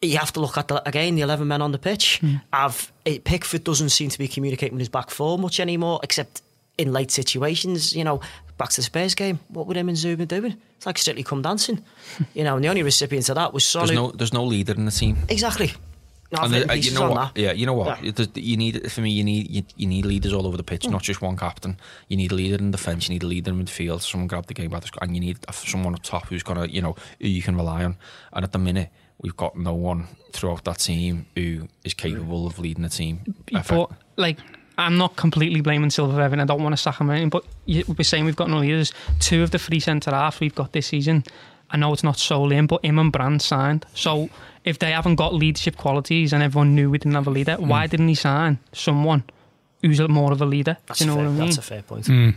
[0.03, 2.19] You have to look at the, again the eleven men on the pitch.
[2.21, 2.37] Hmm.
[2.53, 6.01] Have it, eh, Pickford doesn't seem to be communicating with his back four much anymore,
[6.03, 6.41] except
[6.79, 7.95] in late situations.
[7.95, 8.21] You know,
[8.57, 9.41] back to the Spurs game.
[9.49, 10.57] What would him and Zouma doing?
[10.77, 11.85] It's like strictly come dancing.
[12.35, 13.85] you know, and the only recipient of that was Son.
[13.87, 15.19] There's no, there's no leader in the team.
[15.29, 15.73] exactly.
[16.33, 17.35] No, And the- uh, you know what?
[17.35, 17.41] that.
[17.41, 18.03] Yeah, you know what?
[18.05, 18.25] Yeah.
[18.37, 19.11] You need for me.
[19.11, 20.93] You need you, you need leaders all over the pitch, hmm.
[20.93, 21.77] not just one captain.
[22.09, 23.09] You need a leader in defence.
[23.09, 24.01] You need a leader in midfield.
[24.01, 26.43] Someone grab the game by the sc- and you need a- someone up top who's
[26.45, 27.97] gonna, you know, who you can rely on.
[28.33, 28.91] And at the minute,
[29.23, 33.35] we've got no one throughout that team who is capable of leading the team.
[33.69, 34.39] But like,
[34.79, 36.43] I'm not completely blaming Silva for everything.
[36.43, 38.93] I don't want to sack him or anything, but we're saying we've got no leaders.
[39.19, 41.25] Two of the three centre halves we've got this season.
[41.71, 43.87] I know it's not solely him, but him and Brand signed.
[43.95, 44.29] So
[44.65, 47.69] if they haven't got leadership qualities and everyone knew we didn't have a leader, hmm.
[47.69, 49.25] why didn't he sign someone
[49.83, 50.79] who's more of a leader?
[50.87, 51.45] That's, Do you know a fair, what I mean?
[51.45, 52.07] that's a fair point.
[52.07, 52.31] Hmm.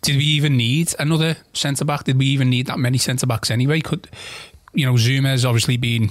[0.00, 2.04] Did we even need another centre back?
[2.04, 3.80] Did we even need that many centre backs anyway?
[3.80, 4.08] Could
[4.76, 6.10] you know Zouma has obviously been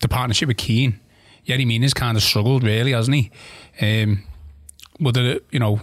[0.00, 1.00] the partnership with Keane.
[1.46, 3.30] Yerry Mina's kind of struggled really, hasn't he?
[3.80, 4.22] Um,
[5.00, 5.80] it, you know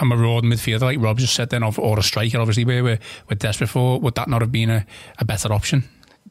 [0.00, 2.98] a marauding midfielder like Rob just said then, of or a striker obviously where we're,
[3.30, 4.00] we're desperate for?
[4.00, 4.86] Would that not have been a,
[5.18, 5.84] a better option?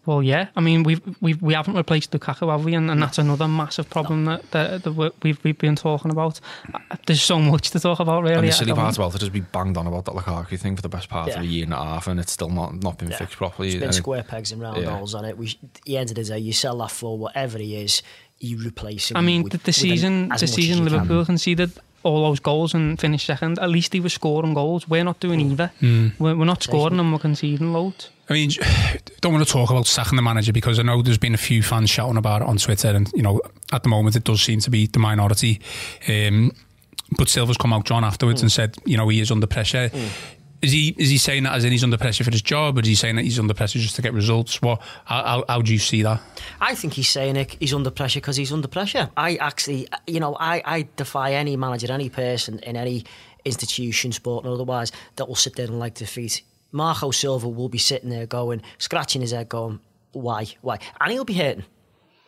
[0.05, 0.47] Well, yeah.
[0.57, 2.73] I mean, we've we've we haven't replaced Lukaku, have we?
[2.75, 6.41] And, and that's another massive problem that, that, that we- we've we've been talking about.
[6.73, 8.35] Uh, There's so much to talk about, really.
[8.35, 10.75] And the silly don't- part about it is we banged on about that Lukaku thing
[10.75, 11.35] for the best part Yeah.
[11.35, 13.17] of a year and a half, and it's still not not been Yeah.
[13.17, 13.69] fixed properly.
[13.69, 14.97] It's been And it- square pegs and round Yeah.
[14.97, 15.37] holes on it.
[15.37, 18.01] We, sh- at the end of the day, you sell that for whatever he is,
[18.39, 19.15] you replace him.
[19.17, 20.93] I mean, with- the, the season, an- the season you can.
[20.99, 21.71] Liverpool conceded
[22.03, 23.59] all those goals and finished second.
[23.59, 24.87] At least he was scoring goals.
[24.87, 25.71] We're not doing either.
[25.79, 26.09] Hmm.
[26.19, 28.09] We're, we're not scoring and we're conceding loads.
[28.29, 28.51] I mean,
[29.21, 31.63] don't want to talk about sacking the manager because I know there's been a few
[31.63, 34.59] fans shouting about it on Twitter, and you know, at the moment it does seem
[34.59, 35.61] to be the minority.
[36.07, 36.53] Um,
[37.17, 39.91] but Silva's come out, John, afterwards and said, you know, he is under pressure.
[40.63, 42.81] Is he is he saying that as in he's under pressure for his job, or
[42.81, 44.61] is he saying that he's under pressure just to get results?
[44.61, 44.81] What?
[45.03, 46.21] How, how, do you see that?
[46.61, 49.09] I think he's saying it, he's under pressure because he's under pressure.
[49.17, 53.03] I actually, you know, I, I defy any manager, any person in any
[53.43, 56.41] institution, sport or otherwise, that will sit there and like defeat.
[56.71, 59.81] Marco Silva will be sitting there going, scratching his head, going,
[60.13, 60.79] why, why?
[61.01, 61.65] And he'll be hurting.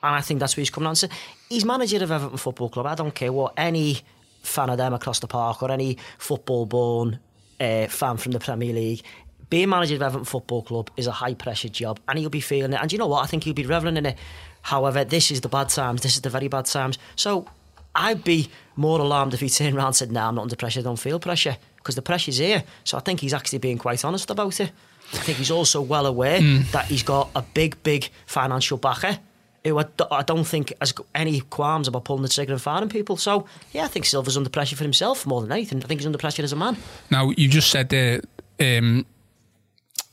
[0.03, 1.09] And I think that's what he's coming on to.
[1.47, 2.85] He's manager of Everton Football Club.
[2.85, 4.01] I don't care what any
[4.43, 7.19] fan of them across the park or any football born
[7.59, 9.01] uh, fan from the Premier League.
[9.49, 12.73] Being manager of Everton Football Club is a high pressure job and he'll be feeling
[12.73, 12.79] it.
[12.81, 13.23] And you know what?
[13.23, 14.17] I think he'll be reveling in it.
[14.63, 16.01] However, this is the bad times.
[16.01, 16.97] This is the very bad times.
[17.15, 17.47] So
[17.93, 20.79] I'd be more alarmed if he turned around and said, nah, I'm not under pressure,
[20.79, 21.57] I don't feel pressure.
[21.77, 22.63] Because the pressure's here.
[22.83, 24.71] So I think he's actually being quite honest about it.
[25.13, 26.41] I think he's also well aware
[26.71, 29.19] that he's got a big, big financial backer
[29.65, 33.17] who I, I don't think has any qualms about pulling the trigger and firing people.
[33.17, 35.83] So, yeah, I think Silva's under pressure for himself more than anything.
[35.83, 36.77] I think he's under pressure as a man.
[37.11, 38.21] Now, you just said there,
[38.59, 39.05] um,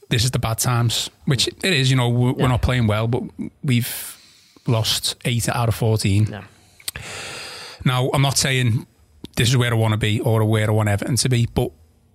[0.09, 1.91] this is the bad times, which it is.
[1.91, 2.47] You know, we're, we're Yeah.
[2.49, 3.23] not playing well, but
[3.63, 4.19] we've
[4.67, 6.27] lost eight out of fourteen.
[6.27, 6.45] Yeah.
[7.85, 8.87] Now, I'm not saying
[9.37, 11.71] this is where I want to be or where I want Everton to be, but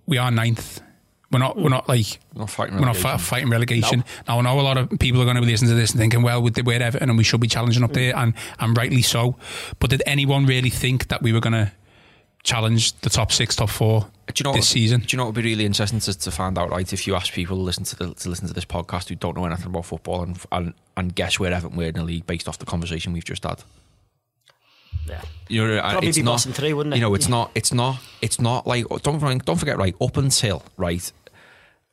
[0.06, 0.80] we are ninth.
[1.30, 1.58] We're not.
[1.58, 3.18] We're not like We're not fighting we're not relegation.
[3.18, 4.04] fighting relegation.
[4.26, 6.00] Now I know a lot of people are going to be listening to this and
[6.00, 7.94] thinking, "Well, we're we're Everton and we should be challenging up mm.
[7.94, 9.36] there," and and rightly so.
[9.78, 11.72] But did anyone really think that we were going to
[12.44, 15.00] challenge the top six, top four Do you know this what, season?
[15.00, 16.70] Do you know what would be really interesting to, to find out?
[16.70, 19.14] Right, if you ask people to listen to the, to listen to this podcast who
[19.14, 22.26] don't know anything about football and and, and guess where Everton were in the league
[22.26, 23.62] based off the conversation we've just had.
[25.06, 25.22] Yeah.
[25.48, 26.32] You know, uh, Probably it's be not.
[26.32, 26.98] bottom three, wouldn't it?
[26.98, 27.50] You know, it's not.
[27.54, 27.98] It's not.
[28.20, 29.78] It's not like don't forget- don't forget.
[29.78, 31.10] Right, up until right,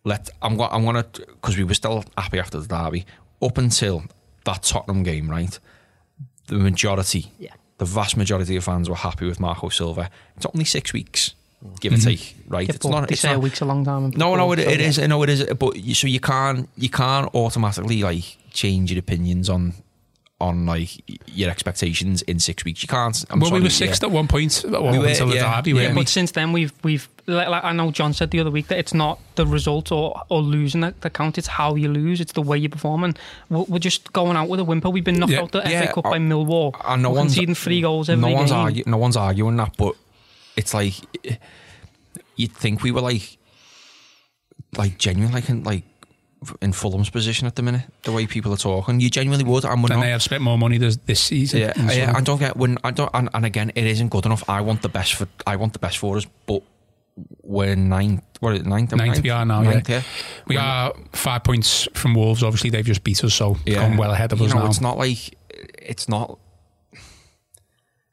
[0.04, 3.06] let I'm go- I'm gonna because we were still happy after the derby.
[3.42, 4.04] up until
[4.46, 5.58] that Tottenham game, right?
[6.48, 7.52] The majority, Yeah.
[7.78, 10.10] the vast majority of fans were happy with Marco Silva.
[10.38, 11.34] It's only six weeks,
[11.80, 12.68] give or take, right?
[12.68, 13.08] Yeah, it's not.
[13.08, 14.06] they It's say a week's a long time.
[14.06, 14.88] in no, no, football, it, so it yeah.
[14.88, 15.00] is.
[15.00, 15.44] I know it is.
[15.58, 19.74] But you, so you can't you can't automatically like change your opinions on
[20.42, 20.90] on like
[21.30, 22.82] your expectations in six weeks.
[22.84, 23.24] You can't.
[23.30, 24.10] I'm well, we were sixth yeah.
[24.10, 25.94] at one point well, We were, until the yeah, derby, yeah.
[25.94, 28.78] But since then, we've we've like, like I know John said the other week that
[28.78, 31.38] it's not the result or, or losing that, that count.
[31.38, 32.20] It's how you lose.
[32.20, 33.06] It's the way you perform.
[33.06, 33.18] And
[33.50, 34.90] we're, we're just going out with a whimper.
[34.90, 36.76] We've been knocked Yeah, out the yeah, FA Cup uh, by Millwall.
[36.86, 38.60] and no we're one's- conceding three goals every no one's game.
[38.68, 39.96] argu- no one's arguing that, but
[40.58, 40.96] it's like
[42.36, 43.38] you'd think we were like
[44.78, 45.84] like genuine, like in like
[46.62, 47.84] in Fulham's position at the minute.
[48.04, 50.78] The way people are talking, you genuinely would, and and they have spent more money
[50.78, 51.60] this, this season.
[51.60, 52.16] Yeah, yeah.
[52.16, 53.10] And don't get when I don't.
[53.14, 54.44] And, and again, it isn't good enough.
[54.50, 55.28] I want the best for.
[55.46, 56.62] I want the best for us, but
[57.44, 58.24] we're ninth.
[58.40, 58.66] What is it?
[58.66, 58.94] Ninth.
[58.94, 60.02] Ninth we are now, Ninth, yeah.
[60.48, 62.44] We are five points from Wolves.
[62.44, 63.88] Obviously, they've just beat us, so Yeah.
[63.88, 64.68] gone well ahead of you us know, now.
[64.68, 65.38] It's not like
[65.82, 66.40] it's not.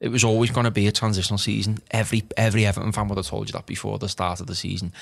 [0.00, 1.78] It was always going to be a transitional season.
[1.90, 4.92] Every every Everton fan would have told you that before the start of the season.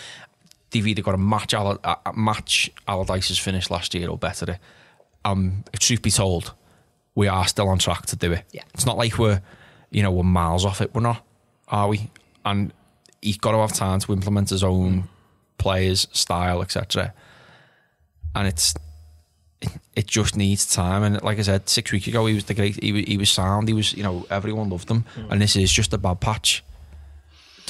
[0.71, 4.59] They've either got to match Al- uh, match Allardyce's finish last year or better it.
[5.25, 6.55] Um, if truth be told,
[7.15, 8.45] we are still on track to do it.
[8.53, 8.63] Yeah.
[8.75, 9.43] It's not like we're,
[9.91, 10.95] you know, we're miles off it.
[10.95, 11.25] We're not,
[11.69, 12.11] are we?
[12.45, 12.73] And
[13.21, 15.09] he's got to have time to implement his own
[15.59, 17.13] players, style, etc.
[18.35, 18.75] And it's
[19.95, 21.03] it just needs time.
[21.03, 22.83] And like I said, six weeks ago, he was the great.
[22.83, 23.69] He was, he was sound.
[23.69, 25.05] He was, you know, everyone loved him.
[25.29, 26.65] And this is just a bad patch.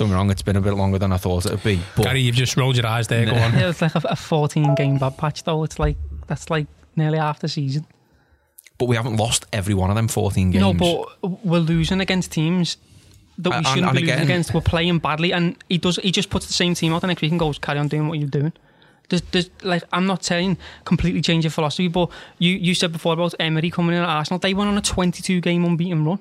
[0.00, 1.78] Don't me wrong; it's been a bit longer than I thought it would be.
[1.96, 3.24] But Gary, you've just rolled your eyes there.
[3.26, 3.52] Go on.
[3.52, 5.62] Yeah, it's like a, a 14 game bad patch though.
[5.62, 7.86] It's like that's like nearly half the season.
[8.78, 10.60] but we haven't lost every one of them fourteen games.
[10.62, 12.78] No, but we're losing against teams
[13.38, 14.54] that we And- shouldn't and be losing against.
[14.54, 15.96] We're playing badly, and he does.
[15.96, 18.08] He just puts the same team out the next week and goes, "Carry on doing
[18.08, 18.52] what you're doing."
[19.10, 23.12] There's, there's, like I'm not saying completely change your philosophy, but you, you said before
[23.14, 24.38] about Emery coming in at Arsenal.
[24.38, 26.20] They went on a 22 game unbeaten run,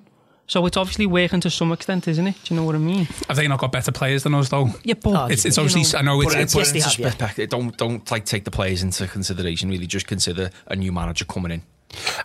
[0.49, 2.35] so it's obviously working to some extent, isn't it?
[2.43, 3.05] Do you know what I mean?
[3.27, 4.69] Have they not got better players than us, though?
[4.83, 5.83] Yeah, but Oh, It's, it's obviously.
[5.93, 6.33] know, I know it's.
[6.33, 7.45] Put it, it's put yes, it have, yeah.
[7.45, 9.69] Don't don't like take the players into consideration.
[9.69, 11.61] Really, just consider a new manager coming in.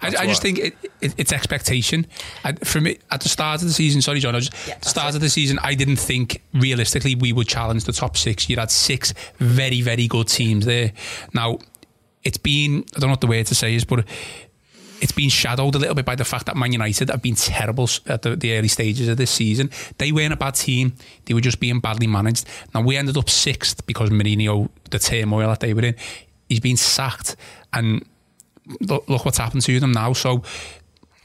[0.03, 2.07] I, I just think it, it, it's expectation.
[2.45, 4.91] I, for me, at the start of the season, sorry, John, I just, Yeah, that's
[4.91, 5.17] start it.
[5.17, 8.49] of the season, I didn't think realistically we would challenge the top six.
[8.51, 10.93] You had six very, very good teams there.
[11.33, 11.59] Now,
[12.25, 14.05] it's been, I don't know what the way to say is, but
[15.05, 17.87] it's been shadowed a little bit by the fact that Man United have been terrible
[18.07, 19.69] at the, the early stages of this season.
[19.99, 20.95] They weren't a bad team;
[21.27, 22.49] they were just being badly managed.
[22.75, 25.95] Now we ended up sixth because Mourinho, the turmoil that they were in,
[26.49, 27.37] he's been sacked,
[27.75, 28.03] and
[28.81, 30.15] look, look what's happened to them now.
[30.15, 30.43] So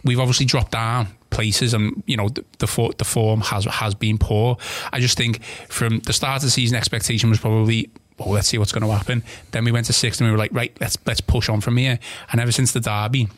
[0.03, 4.17] we've obviously dropped down places, and you know the the, the form has has been
[4.17, 4.57] poor.
[4.91, 7.89] I just think from the start of the season, expectation was probably.
[8.19, 9.23] oh, let's see what's going to happen.
[9.51, 11.77] Then we went to sixth, and we were like, right, let's let's push on from
[11.77, 11.97] here.
[12.33, 13.29] And ever since the derby,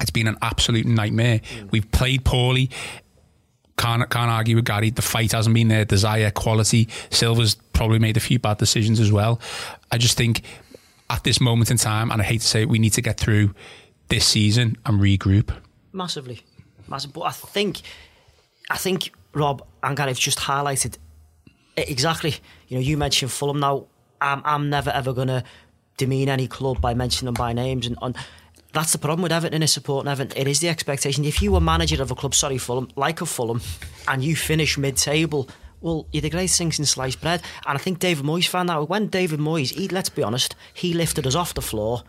[0.00, 1.40] it's been an absolute nightmare.
[1.70, 2.70] We've played poorly.
[3.76, 4.90] Can't can't argue with Gary.
[4.90, 5.84] The fight hasn't been there.
[5.84, 6.88] Desire, quality.
[7.10, 9.40] Silva's probably made a few bad decisions as well.
[9.92, 10.42] I just think
[11.10, 13.18] at this moment in time, and I hate to say it, we need to get
[13.18, 13.54] through
[14.08, 15.54] this season and regroup.
[15.92, 16.40] massively,
[16.88, 17.12] massive.
[17.12, 17.80] But I think,
[18.68, 20.96] I think Rob and Gary have just highlighted
[21.76, 22.34] exactly.
[22.68, 23.60] You know, you mentioned Fulham.
[23.60, 23.86] Now,
[24.20, 25.44] I'm I'm never ever gonna
[25.98, 28.16] demean any club by mentioning them by names, and, and
[28.72, 30.36] that's the problem with Everton is supporting Everton.
[30.36, 31.24] It is the expectation.
[31.24, 33.60] If you were manager of a club, sorry Fulham, like a Fulham,
[34.06, 35.48] and you finish mid-table.
[35.80, 37.42] Well, you're the greatest thing since sliced bread.
[37.66, 40.92] And I think David Moyes found out when David Moyes, he, let's be honest, he
[40.92, 42.02] lifted us off the floor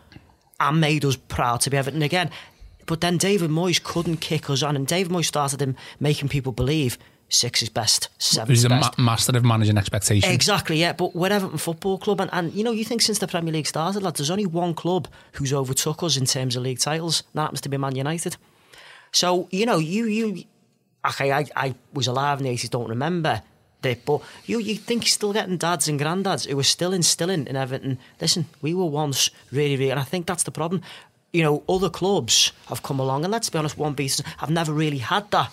[0.59, 2.29] and made us proud to be Everton again.
[2.85, 6.51] But then David Moyes couldn't kick us on, and David Moyes started him making people
[6.51, 6.97] believe
[7.29, 8.97] six is best, seven He's is a ma- best.
[8.97, 10.33] master of managing expectations.
[10.33, 10.93] Exactly, yeah.
[10.93, 13.67] But we're Everton Football Club, and, and you know, you think since the Premier League
[13.67, 17.39] started, lad, there's only one club who's overtook us in terms of league titles, and
[17.39, 18.35] that happens to be Man United.
[19.11, 20.43] So you know, you you,
[21.07, 23.41] okay, I, I was alive in the eighties, don't remember
[23.83, 27.47] it, but you you think you're still getting dads and granddads who are still instilling
[27.47, 27.97] in Everton.
[28.19, 30.81] Listen, we were once really, really, and I think that's the problem.
[31.31, 34.23] You know, other clubs have come along, and let's be honest, one beast.
[34.41, 35.51] I've never really had that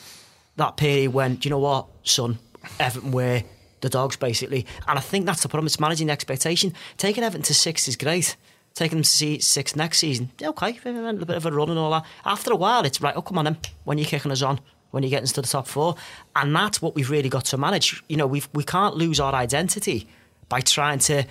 [0.56, 2.38] that period when, do you know what, son,
[2.80, 3.42] Everton were
[3.80, 5.66] the dogs basically, and I think that's the problem.
[5.66, 6.72] It's managing the expectation.
[6.96, 8.36] Taking Everton to six is great.
[8.74, 11.78] Taking them to see six next season, okay, a little bit of a run and
[11.78, 12.04] all that.
[12.26, 13.14] After a while, it's right.
[13.16, 13.56] Oh, come on, then.
[13.84, 15.96] When you're kicking us on, when you're getting to the top four,
[16.34, 18.02] and that's what we've really got to manage.
[18.06, 20.06] You know, we we can't lose our identity
[20.50, 21.24] by trying to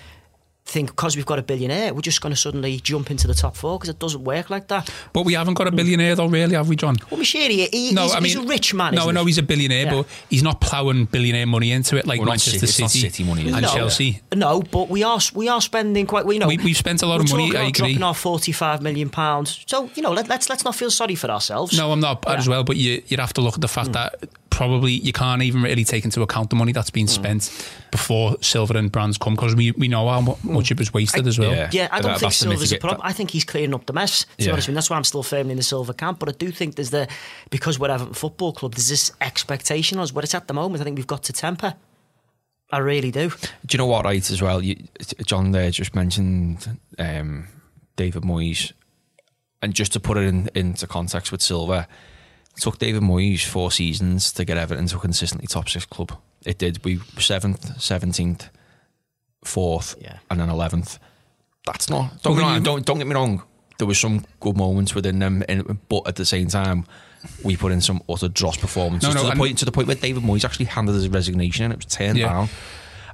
[0.67, 3.55] think because we've got a billionaire, we're just going to suddenly jump into the top
[3.55, 4.89] four because it doesn't work like that.
[5.13, 6.95] But we haven't got a billionaire though, really, have we, John?
[7.11, 8.95] Well, Moshiri, he, No, he's, I mean, he's a rich man.
[8.95, 9.27] No, isn't I know he?
[9.27, 9.91] he's a billionaire, Yeah.
[9.91, 13.23] but he's not ploughing billionaire money into it like Well, not Manchester City- City, City
[13.23, 13.61] money, is and?
[13.61, 13.73] No.
[13.73, 14.21] Chelsea.
[14.33, 16.25] No, but we are we are spending quite.
[16.25, 17.71] We know We- we've spent a lot we're of money, talking I agree.
[17.93, 19.63] Dropping our forty-five million pounds.
[19.67, 21.77] So you know, let, let's let's not feel sorry for ourselves.
[21.77, 23.93] No, I'm not as well, but you you'd have to look at the fact mm.
[23.93, 27.11] that probably you can't even really take into account the money that's been Hmm.
[27.21, 30.93] spent before Silva and Brands come because we, we know how mu- much it was
[30.93, 31.51] wasted as well.
[31.53, 31.69] Yeah.
[31.71, 33.01] Yeah, I don't That- think that's Silva's a mitigate- problem.
[33.03, 34.21] I think he's clearing up the mess.
[34.23, 36.19] To be honest with you, that's why I'm still firmly in the Silva camp.
[36.19, 37.07] But I do think there's the
[37.49, 38.73] because we're Everton Football Club.
[38.75, 40.13] There's this expectation on us.
[40.13, 41.75] What it's at the moment, I think we've got to temper.
[42.71, 43.29] I really do.
[43.29, 43.35] Do
[43.71, 44.61] you know what, right, as well?
[44.63, 44.75] You,
[45.25, 47.47] John there just mentioned um,
[47.95, 48.71] David Moyes.
[49.61, 51.87] And just to put it in, into context with Silva, it
[52.59, 56.17] took David Moyes four seasons to get Everton to a consistently top six club.
[56.45, 56.83] It did.
[56.85, 58.49] We were 7th, 17th,
[59.43, 60.17] 4th, Yeah.
[60.29, 60.99] and then 11th.
[61.65, 62.21] That's not.
[62.21, 63.43] Don't, Well, get me wrong, you- don't, don't get me wrong.
[63.77, 66.85] There were some good moments within them, and, but at the same time,
[67.43, 69.71] we put in some utter dross performances No, no, to, the and- point, to the
[69.71, 72.29] point where David Moyes actually handed his resignation and it was turned Yeah.
[72.29, 72.49] down.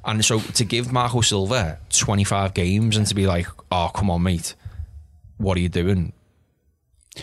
[0.04, 4.22] And so to give Marco Silva 25 games and to be like, oh, come on,
[4.22, 4.54] mate,
[5.38, 6.12] what are you doing?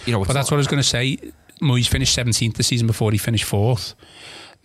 [0.05, 1.17] You know, But that's what I was going to say.
[1.61, 3.95] Moyes finished 17th the season before he finished fourth.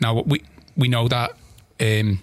[0.01, 0.43] Now we
[0.77, 1.33] we know that
[1.81, 2.21] um,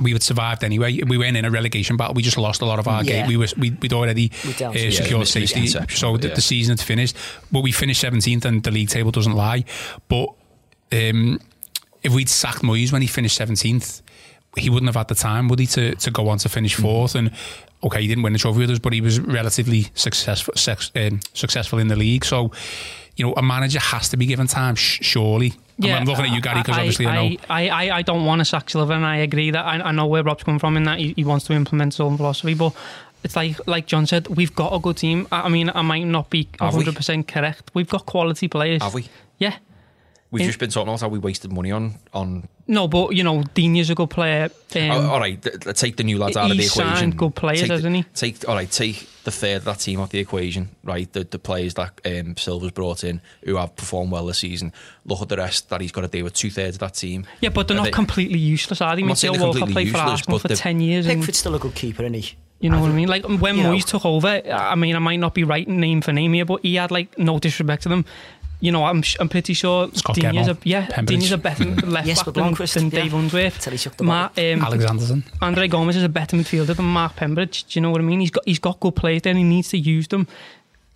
[0.00, 1.00] we would survived anyway.
[1.02, 2.14] We weren't in a relegation battle.
[2.14, 3.12] We just lost a lot of our Yeah.
[3.12, 3.26] game.
[3.28, 6.34] We was we, we'd already We uh, with secured Yeah, safety, so the, yeah.
[6.34, 7.16] the season had finished.
[7.50, 9.64] But we finished 17th, and the league table doesn't lie.
[10.08, 10.28] But
[10.92, 11.40] um,
[12.02, 14.02] if we'd sacked Moyes when he finished 17th,
[14.56, 16.82] he wouldn't have had the time, would he, to, to go on to finish Mm-hmm.
[16.82, 17.14] fourth?
[17.14, 17.30] And
[17.82, 21.20] okay, he didn't win the trophy with us, but he was relatively successful sex, um,
[21.34, 22.24] successful in the league.
[22.24, 22.50] So,
[23.16, 25.54] you know, a manager has to be given time, sh- surely.
[25.82, 27.36] I'm- I'm looking at you, Gary, because obviously I, know.
[27.50, 30.06] I, I, I don't want to sack Silva, and I agree that I, I know
[30.06, 32.72] where Rob's coming from in that he, he wants to implement his own philosophy, but
[33.24, 35.26] it's like like John said, we've got a good team.
[35.32, 37.70] I, I mean, I might not be Have 100% correct.
[37.74, 38.82] We've got quality players.
[38.82, 39.06] Have we?
[39.38, 39.56] Yeah.
[40.32, 41.94] We've In- just been talking about how we wasted money on.
[42.14, 44.44] on No, but, you know, Digne is a good player.
[44.74, 47.10] Um, oh, all right, th- th- take the new lads out of the equation.
[47.10, 48.02] good players, take, the- hasn't he?
[48.14, 50.70] Take all right, take the third of that team out the equation.
[50.82, 54.72] Right, the, the players that um, Silva's brought in who have performed well this season.
[55.04, 56.32] Look at the rest that he's got to deal with.
[56.32, 57.26] Two thirds of that team.
[57.42, 59.02] yeah, but they're Are not they- completely useless, are they?
[59.02, 61.06] I'm not saying they're Walcott completely played for useless, Arsenal but for 10 years.
[61.06, 62.34] and- Pickford's still a good keeper, isn't he?
[62.60, 63.08] You know what I mean?
[63.08, 63.72] Like when You know.
[63.74, 66.62] Moyes took over, I mean, I might not be right name for name here, but
[66.62, 68.04] he had like no disrespect to them.
[68.62, 71.06] You know, I'm I'm pretty sure Scott Digne's a yeah, Pembridge.
[71.08, 73.02] Digne's a better left Yes, back but than, Blomqvist, than yeah.
[73.02, 73.60] Dave Unsworth.
[73.60, 75.24] Till he shook the Ma- um, Alexandersson.
[75.42, 77.64] Andre Gomes is a better midfielder than Mark Pembridge.
[77.64, 78.20] Do you know what I mean?
[78.20, 80.28] He's got he's got good players there, and he needs to use them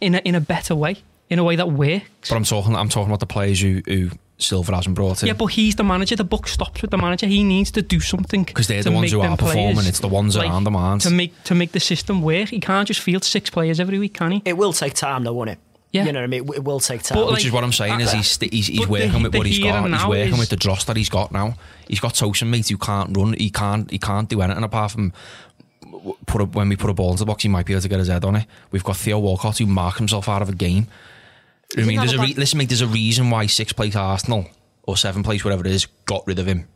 [0.00, 0.98] in a in a better way,
[1.29, 2.29] in a way that works.
[2.29, 2.76] But I'm talking.
[2.76, 5.26] I'm talking about the players who, who Silva hasn't brought in.
[5.26, 6.14] Yeah, but he's the manager.
[6.14, 7.26] The book stops with the manager.
[7.26, 9.87] He needs to do something because they're to the ones who them are performing.
[9.87, 11.02] It's the ones like, around them aren't.
[11.02, 12.50] to make to make the system work.
[12.50, 14.42] He can't just field six players every week, can he?
[14.44, 15.59] It will take time, though, won't it?
[15.96, 16.06] Yeah.
[16.06, 16.48] You know what I mean?
[16.54, 17.16] It will take time.
[17.18, 19.32] But, Which like- is what I'm saying is he's he's, he's But the- working with
[19.32, 19.88] the what he's got.
[19.90, 21.56] He's working is- with the dross that he's got now.
[21.88, 23.35] He's got Tosun mate who can't run.
[23.35, 25.12] He can't he can't do anything apart from
[26.26, 27.42] put a, when we put a ball into the box.
[27.42, 28.46] He might be able to get his head on it.
[28.70, 30.88] We've got Theo Walcott who marked himself out of a game.
[31.76, 32.68] I mean, there's a re- listen, mate.
[32.68, 34.48] There's a reason why six place Arsenal
[34.85, 36.68] or seven place whatever it is got rid of him.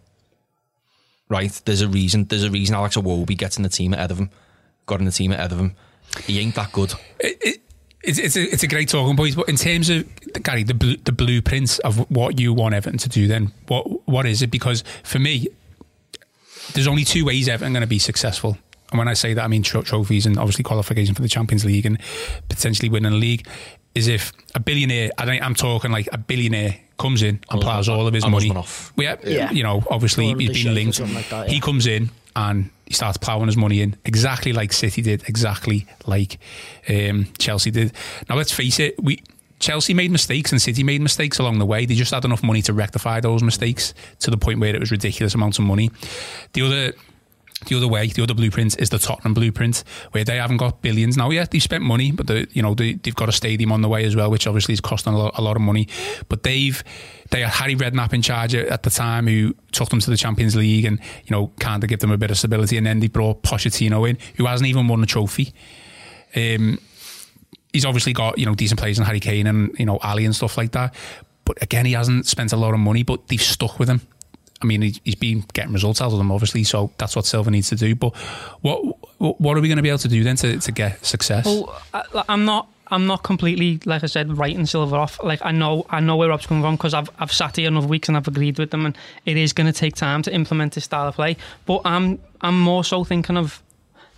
[1.28, 1.52] Right?
[1.64, 2.24] There's a reason.
[2.24, 4.30] There's a reason Alex Iwobi gets in the team ahead of him.
[4.86, 5.76] Got in the team ahead of him.
[6.24, 6.94] He ain't that good.
[8.02, 10.06] It's, it's, a, it's a great talking point, but in terms of
[10.42, 14.24] Gary, the bl- the blueprints of what you want Everton to do, then what what
[14.26, 14.50] is it?
[14.50, 15.48] Because for me,
[16.72, 18.56] there's only two ways Everton going to be successful.
[18.90, 21.64] And when I say that, I mean tro- trophies and obviously qualification for the Champions
[21.64, 21.98] League and
[22.48, 23.46] potentially winning a league.
[23.94, 27.88] Is if a billionaire, I think I'm talking like a billionaire comes in and plows
[27.88, 28.48] all of his and money.
[28.48, 28.92] Usmanov.
[28.96, 29.50] Yeah, Yeah.
[29.50, 31.00] you know, obviously he's been linked.
[31.00, 35.00] like that, He comes in and he starts ploughing his money in exactly like City
[35.00, 36.40] did, exactly like
[36.88, 37.92] um, Chelsea did.
[38.28, 39.22] Now let's face it, we
[39.60, 41.86] Chelsea made mistakes and City made mistakes along the way.
[41.86, 44.90] They just had enough money to rectify those mistakes to the point where it was
[44.90, 45.92] ridiculous amounts of money.
[46.54, 46.92] The other
[47.66, 51.16] the other way, the other blueprint is the Tottenham blueprint, where they haven't got billions
[51.16, 51.30] now.
[51.30, 53.88] Yeah, they've spent money, but they, you know they, they've got a stadium on the
[53.88, 55.86] way as well, which obviously is costing a lot, a lot of money.
[56.28, 56.82] But they've
[57.30, 60.56] they had Harry Redknapp in charge at the time, who took them to the Champions
[60.56, 62.78] League and you know kind of give them a bit of stability.
[62.78, 65.52] And then they brought Pochettino in, who hasn't even won a trophy.
[66.34, 66.78] Um,
[67.72, 70.34] he's obviously got you know decent players in Harry Kane and you know Alli and
[70.34, 70.94] stuff like that.
[71.44, 74.00] But again, he hasn't spent a lot of money, but they've stuck with him.
[74.62, 76.64] I mean, he's- he's been getting results out of them, obviously.
[76.64, 77.94] So that's what Silva needs to do.
[77.94, 78.14] But
[78.60, 78.78] what
[79.18, 81.44] what are we going to be able to do then to, to get success?
[81.46, 82.68] Well, I, I'm not.
[82.92, 85.22] I'm not completely, like I said, writing Silva off.
[85.22, 87.84] Like I know, I know where Rob's coming from because I've I've sat here enough
[87.84, 90.72] weeks and I've agreed with them, and it is going to take time to implement
[90.74, 91.36] this style of play.
[91.66, 93.62] But I'm I'm more so thinking of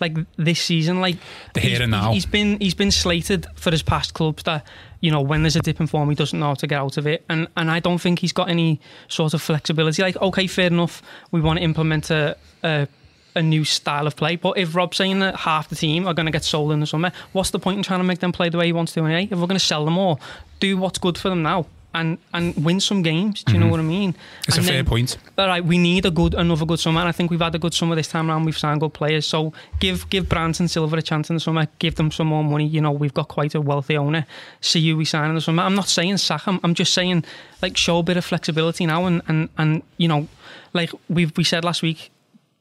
[0.01, 1.03] like this season.
[1.03, 1.18] Like
[1.53, 2.12] The here and now.
[2.14, 4.64] he's been he's been slated for his past clubs that
[5.03, 6.96] you know when there's a dip in form, he doesn't know how to get out
[6.96, 10.00] of it, and and I don't think he's got any sort of flexibility.
[10.00, 12.36] Like, okay, fair enough, we want to implement a.
[12.64, 12.88] a
[13.34, 16.26] a new style of play, but if Rob's saying that half the team are going
[16.26, 18.50] to get sold in the summer, what's the point in trying to make them play
[18.50, 19.00] the way he wants to?
[19.07, 20.20] Anyway, if we're going to sell them all,
[20.61, 21.64] do what's good for them now
[21.95, 23.43] and and win some games.
[23.45, 24.12] Do you know what I mean?
[24.12, 24.49] Mm-hmm.
[24.49, 25.16] It's And a fair then- point.
[25.38, 27.01] all right, we need a good another good summer.
[27.01, 28.45] And I think we've had a good summer this time around.
[28.45, 31.66] We've signed good players, so give give Brands and Silva a chance in the summer.
[31.78, 32.66] Give them some more money.
[32.66, 34.26] You know, we've got quite a wealthy owner.
[34.61, 35.62] See who we sign in the summer.
[35.62, 36.61] I'm not saying sack him.
[36.64, 37.24] I'm just saying
[37.62, 40.28] like show a bit of flexibility now, and and and you know,
[40.72, 42.11] like we we said last week,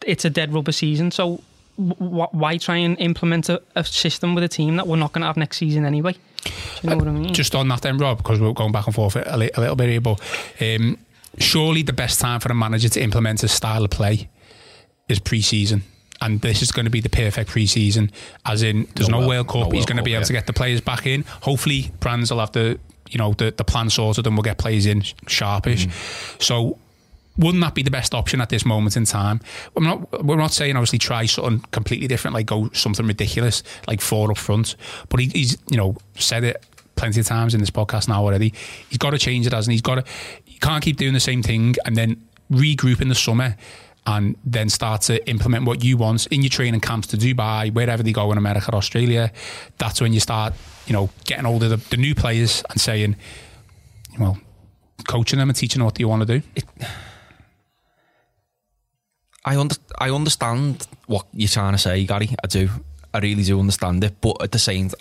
[0.05, 1.11] it's a dead rubber season.
[1.11, 1.41] So
[1.77, 5.27] why try and implement a, a system with a team that we're not going to
[5.27, 6.13] have next season anyway?
[6.43, 6.51] Do
[6.83, 7.33] you know what I mean?
[7.33, 9.75] Just on that then, Rob, because we're going back and forth a, li- a little
[9.75, 10.19] bit here, but
[10.59, 10.97] um,
[11.37, 14.29] surely the best time for a manager to implement a style of play
[15.07, 15.83] is pre-season.
[16.23, 18.11] And this is going to be the perfect pre-season,
[18.45, 19.71] as in there's No no, World- World Cup.
[19.71, 21.23] no He's going to be Cup, able to get the players back in.
[21.41, 24.85] Hopefully, Brands will have the you know the, the plan sorted, and we'll get players
[24.85, 25.87] in sharpish.
[25.87, 26.41] Mm.
[26.43, 26.77] So
[27.41, 29.41] wouldn't that be the best option at this moment in time?
[29.75, 30.23] I'm not.
[30.23, 34.37] We're not saying obviously try something completely different, like go something ridiculous, like four up
[34.37, 34.75] front.
[35.09, 36.63] But he, he's you know said it
[36.95, 38.53] plenty of times in this podcast now already.
[38.89, 39.75] He's got to change it, hasn't he?
[39.75, 40.03] He's got to.
[40.45, 43.57] You can't keep doing the same thing and then regroup in the summer.
[44.03, 48.01] And then start to implement what you want in your training camps to Dubai, wherever
[48.01, 49.31] they go in America, Australia.
[49.77, 50.55] That's when you start,
[50.87, 53.15] you know, getting hold of the, the new players and saying,
[54.19, 54.39] well,
[55.07, 56.47] coaching them and teaching them what you want to do.
[59.43, 62.29] I under, I understand what you're trying to say, Gary.
[62.43, 62.69] I do.
[63.13, 64.21] I really do understand it.
[64.21, 64.91] But at the same,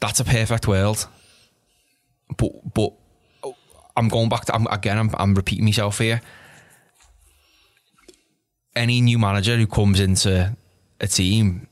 [0.00, 1.06] that's a perfect world.
[2.36, 2.92] But but
[3.42, 3.56] oh,
[3.96, 4.98] I'm going back to I'm, again.
[4.98, 6.20] I'm, I'm repeating myself here.
[8.76, 10.56] Any new manager who comes into
[11.00, 11.66] a team,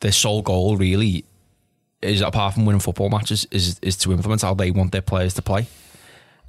[0.00, 1.24] their sole goal really
[2.02, 5.34] is apart from winning football matches is is to implement how they want their players
[5.34, 5.66] to play.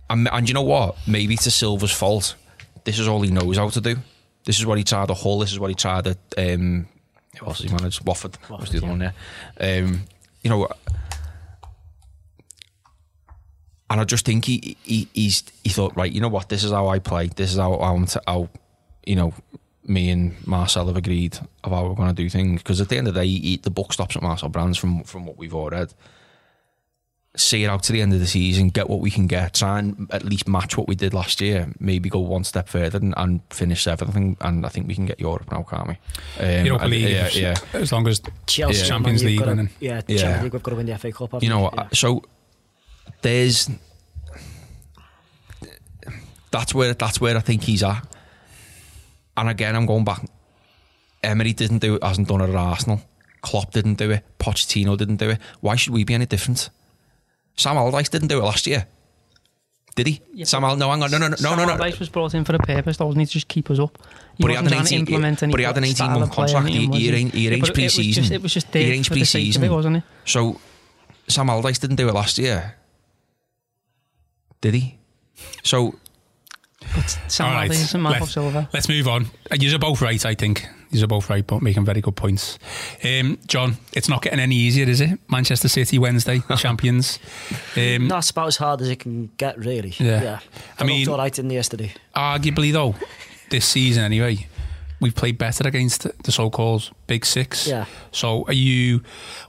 [0.10, 0.98] And, and you know what?
[1.08, 2.36] Maybe it's a Silva's fault.
[2.84, 3.96] This is all he knows how to do.
[4.44, 5.40] This is what he tried at Hull.
[5.40, 6.88] This is what he tried at um,
[7.40, 8.06] who else he managed?
[8.06, 8.38] Watford.
[8.50, 9.14] was the other one there.
[9.60, 10.04] Um,
[10.42, 10.68] you know,
[13.90, 16.12] and I just think he, he he's he thought right.
[16.12, 16.50] You know what?
[16.50, 17.28] This is how I play.
[17.28, 18.50] This is how I'm to, how
[19.06, 19.34] you know
[19.84, 22.62] me and Marcel have agreed of how we're going to do things.
[22.62, 25.04] Because at the end of the day, he, the book stops at Marcel Brands from
[25.04, 25.94] from what we've all read
[27.36, 29.80] see it out to the end of the season, get what we can get, try
[29.80, 33.14] and at least match what we did last year, maybe go one step further and,
[33.16, 34.16] and finish seventh.
[34.16, 35.98] And, and I think we can get Europe now, can't we?
[36.44, 37.56] Um, Europa and- League, yeah, yeah.
[37.74, 38.86] as long as Chelsea, Yeah.
[38.86, 40.18] Champions League gotta- Yeah, Yeah.
[40.18, 41.42] Champions League, we've got to win the FA Cup.
[41.42, 41.70] You know, we?
[41.78, 41.88] Yeah.
[41.94, 42.22] so
[43.22, 43.70] there's
[46.52, 48.06] that's where that's where I think he's at.
[49.38, 50.22] And again, I'm going back.
[51.24, 53.02] Emery didn't do it, hasn't done it at Arsenal.
[53.42, 54.24] Klopp didn't do it.
[54.40, 55.40] Pochettino didn't do it.
[55.62, 56.70] Why should we be any different?
[57.56, 58.88] Sam Allardyce didn't do it last year,
[59.96, 60.22] did he?
[60.34, 61.72] Yeah, Sam Al, no, hang on, no, no, no, no, Sam no, no.
[61.74, 63.26] Allardyce was brought in for a purpose, though, wasn't he?
[63.28, 63.98] To just keep us up.
[64.38, 65.86] He But he had wasn't an trying to 18 implement any but he had an
[65.86, 66.68] style 18 month of play or contract.
[66.70, 68.24] He, anything, was he arranged, he Yeah, arranged but it was pre-season.
[68.24, 69.64] just- It was just he there arranged for the sake of pre-season.
[69.64, 70.04] it, wasn't it?
[70.26, 70.60] So
[71.28, 72.76] Sam Allardyce didn't do it last year,
[74.62, 74.98] did he?
[75.64, 75.96] So
[77.28, 78.70] Sam All right, Allardyce and Marco let's- Silva.
[78.74, 79.26] Let's move on.
[79.52, 80.66] Uh, You're both right, I think.
[80.92, 82.60] You're both right, but making very good points.
[83.04, 85.20] Um, John, it's not getting any easier, is it?
[85.30, 87.18] Manchester City Wednesday, champions.
[87.78, 89.94] Um, That's about as hard as it can get, really.
[89.98, 90.22] Yeah.
[90.22, 90.40] yeah.
[90.78, 91.94] I I mean- all right in the yesterday.
[92.16, 92.96] arguably, though,
[93.50, 94.48] this season anyway,
[95.00, 97.68] we've played better against the so-called Big Six.
[97.68, 97.86] Yeah.
[98.12, 99.02] So, are you,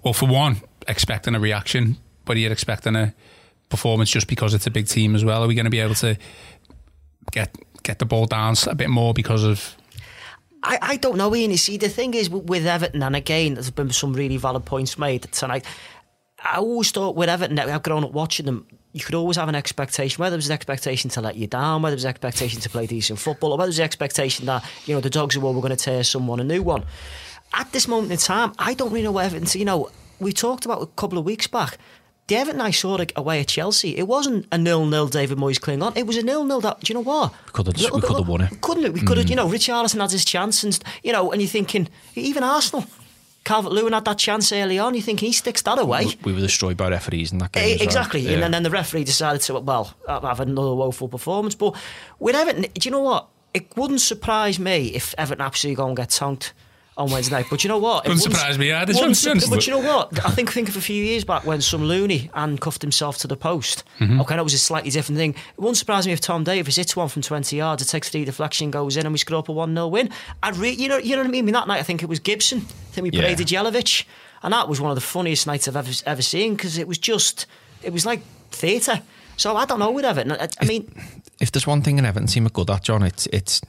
[0.04, 3.14] well, for one, expecting a reaction, but are you're expecting a
[3.68, 5.42] performance just because it's a big team as well?
[5.42, 6.16] Are we going to be able to
[7.32, 9.76] get get the ball down a bit more because of
[10.62, 11.50] I, I don't know, Ian.
[11.50, 14.96] You see, the thing is with- Everton, and again, there's been some really valid points
[14.98, 15.64] made tonight.
[16.44, 19.54] I always thought with Everton, I've grown up watching them, you could always have an
[19.54, 22.60] expectation, whether it was an expectation to let you down, whether it was an expectation
[22.60, 25.36] to play decent football, or whether it was an expectation that, you know, the dogs
[25.38, 26.84] well, we're going to tear someone a new one.
[27.54, 29.90] At this moment in time, I don't really know where Everton, you know,
[30.20, 31.78] we talked about a couple of weeks back.
[32.32, 35.82] The Everton I saw like, away at Chelsea, it wasn't a nil-nil David Moyes cling
[35.82, 35.94] on.
[35.98, 37.30] It was a nil-nil that, do you know what?
[37.52, 38.58] could have- we could have won it.
[38.62, 38.94] couldn't it?
[38.94, 41.88] We could have, you know, Richarlison had his chance, and you know, and you're thinking,
[42.14, 42.86] even Arsenal,
[43.44, 44.94] Calvert Lewin had that chance early on.
[44.94, 46.16] You're thinking he sticks that away.
[46.24, 47.64] we were destroyed by referees in that game.
[47.64, 47.86] Eh, as well.
[47.88, 48.30] Exactly, Yeah.
[48.32, 51.54] and then, then the referee decided to well have another woeful performance.
[51.54, 51.76] But
[52.18, 53.26] with Everton, do you know what?
[53.52, 56.54] It wouldn't surprise me if Everton absolutely go and get tonked
[56.96, 57.46] on Wednesday night.
[57.48, 58.04] But you know what?
[58.04, 60.24] It Wouldn't surprise me to be But you know what?
[60.24, 63.36] I think think of a few years back when some loony handcuffed himself to the
[63.36, 63.84] post.
[63.98, 64.20] Mm-hmm.
[64.20, 65.30] Okay, that was a slightly different thing.
[65.30, 68.24] It wouldn't surprise me if Tom Davies hits one from 20 yards, it takes three
[68.24, 70.10] deflection, goes in, and we score up a 1 0 win.
[70.42, 71.44] I'd re- you know, you know what I mean?
[71.44, 71.54] I mean?
[71.54, 72.58] That night, I think it was Gibson.
[72.58, 72.62] I
[72.92, 73.24] think we Yeah.
[73.24, 74.04] paraded Jelic.
[74.42, 76.98] And that was one of the funniest nights I've ever, ever seen because it was
[76.98, 77.46] just,
[77.82, 79.00] it was like theatre.
[79.36, 80.32] So I don't know with Everton.
[80.32, 80.92] I, I mean,
[81.40, 83.60] if there's one thing in Everton team are good at, John, it's it's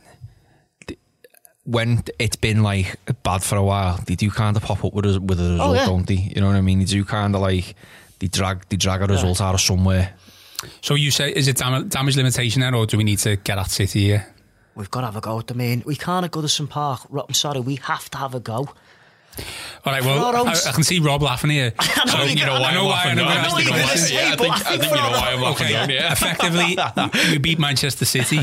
[1.66, 5.06] when it's been like bad for a while, they do kind of pop up with
[5.06, 5.86] a, with a oh, result, Oh, yeah.
[5.86, 6.16] don't they?
[6.16, 6.80] You know what I mean?
[6.80, 7.76] They do kind of like
[8.20, 10.14] they drag they drag a result out of somewhere.
[10.82, 13.58] So you say, is it dam- damage limitation there, or do we need to get
[13.58, 14.28] at City here?
[14.76, 15.62] we've got to have a go at them.
[15.62, 15.84] in.
[15.86, 17.02] We can't go to Goodison Park.
[17.10, 18.70] Ro- I'm sorry, we have to have a go.
[19.86, 21.74] All right, well, I, I can see Rob laughing here.
[21.80, 23.60] I know so, you you know can- why I know why I know I I'm
[23.60, 24.48] you're gonna asking say, the question.
[24.48, 26.78] but I think for our- Okay, effectively,
[27.32, 28.40] we beat Manchester City.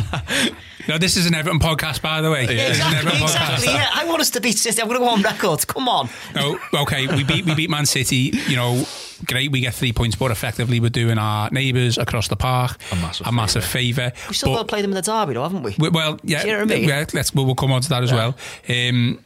[0.88, 2.46] No, this is an Everton podcast, by the way.
[2.46, 3.66] This Exactly, exactly.
[3.72, 4.80] Yeah, I want us to beat City.
[4.82, 5.66] I'm going to go on record.
[5.66, 6.08] Come on.
[6.34, 8.32] No, okay, we beat we beat Man City.
[8.48, 8.84] You know,
[9.26, 9.50] great.
[9.50, 13.26] We get three points, but effectively, we're doing our neighbours across the park A massive
[13.26, 14.12] a massive favour.
[14.28, 15.74] We still got to play them in the derby, though, haven't we?
[15.78, 16.88] we- well, yeah, Do you know what I mean?
[16.88, 17.04] yeah.
[17.14, 18.34] Let's we'll, we'll come on to that as well.
[18.68, 19.20] Um,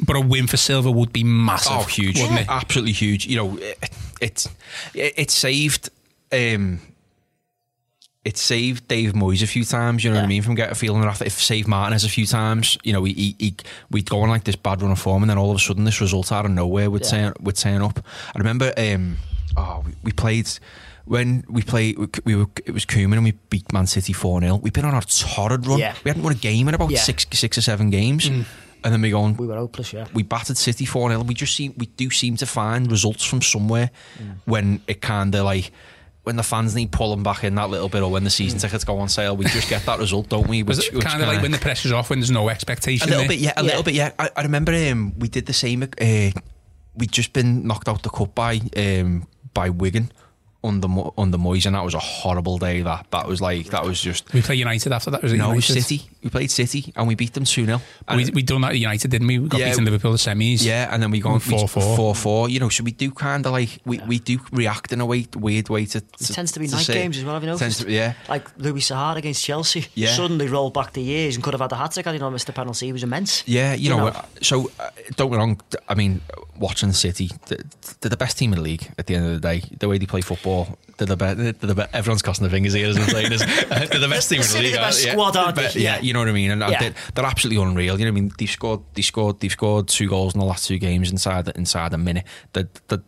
[0.00, 1.72] but a win for Silva would be massive.
[1.74, 2.20] Oh, huge!
[2.20, 2.46] wouldn't it?
[2.48, 3.26] Absolutely huge.
[3.26, 3.90] You know, it,
[4.20, 4.48] it's
[4.94, 5.90] it, it saved
[6.32, 6.80] um,
[8.24, 10.02] it saved Dave Moyes a few times.
[10.02, 10.42] You know what I mean?
[10.42, 12.76] From getting a feeling after it saved Martinez a few times.
[12.82, 13.54] You know, he, he, he
[13.90, 15.84] we'd go on like this bad run of form, and then all of a sudden,
[15.84, 17.10] this result out of nowhere would Yeah.
[17.10, 18.00] turn would turn up.
[18.34, 19.18] I remember, um,
[19.56, 20.48] oh, we, we played.
[21.04, 24.40] When we played, we, we were it was Koeman and we beat Man City four
[24.40, 25.78] 0 We've been on a torrid run.
[25.78, 25.94] Yeah.
[26.02, 26.98] We hadn't won a game in about Yeah.
[26.98, 28.28] six six or seven games,
[28.84, 30.06] and then we go on We were hopeless, yeah.
[30.14, 31.22] we battered City 4 0.
[31.22, 33.90] We just seem we do seem to find results from somewhere
[34.44, 35.72] when it kind of like
[36.24, 38.82] when the fans need pulling back in that little bit or when the season tickets
[38.82, 40.62] go on sale, we just get that result, don't we?
[40.64, 43.06] Was Which- it which kind of like when the pressure's off, when there's no expectation?
[43.08, 43.28] a little there?
[43.28, 43.66] bit, yeah, a Yeah.
[43.68, 44.10] little bit, yeah.
[44.18, 45.84] I, I remember um, we did the same.
[45.84, 46.30] Uh,
[46.96, 50.10] we'd just been knocked out the cup by um, by Wigan
[50.66, 52.82] under Mo- under Moyes, and that was a horrible day.
[52.82, 54.32] That that was like that was just.
[54.32, 55.22] We play United after that.
[55.22, 55.72] Was it No, United?
[55.82, 56.08] City.
[56.22, 57.80] We played City and we beat them 2 0.
[58.14, 59.38] We we done that at United, didn't we?
[59.38, 59.70] We got Yeah.
[59.70, 60.64] beaten Liverpool the semis.
[60.64, 61.68] Yeah, and then we go on 4-4.
[61.96, 62.48] four four.
[62.48, 65.26] You know, so we do kind of like we, we do react in a way
[65.36, 65.98] weird way to.
[65.98, 67.80] It tends to be to night say- games as well, have you Tends noticed?
[67.82, 69.86] to- yeah, Like Louis Saha against Chelsea.
[69.94, 70.14] Yeah.
[70.14, 72.30] Suddenly rolled back the years and could have had a hat trick had he not
[72.30, 72.86] missed the penalty.
[72.86, 73.42] He was immense.
[73.46, 73.74] yeah.
[73.74, 75.60] You, know, uh, so uh, don't get wrong.
[75.88, 76.20] I mean,
[76.58, 77.58] watching City, they're
[78.10, 78.90] the best team in the league.
[78.98, 81.36] At the end of the day, the way they play football, they're the best.
[81.38, 81.94] They're the best.
[81.94, 83.44] Everyone's crossing their fingers here as I'm saying this.
[83.68, 84.72] They're the best team in the league.
[84.72, 85.12] the best yeah.
[85.12, 85.70] squad, aren't they?
[85.74, 86.00] Yeah, Yeah.
[86.00, 86.50] you know what I mean.
[86.50, 86.80] And uh, Yeah.
[86.80, 87.98] they're, they're absolutely unreal.
[87.98, 88.32] You know what I mean?
[88.38, 88.80] They've scored.
[88.94, 89.40] They scored.
[89.40, 92.24] They've scored two goals in the last two games inside the, inside a minute.
[92.54, 93.02] The, the,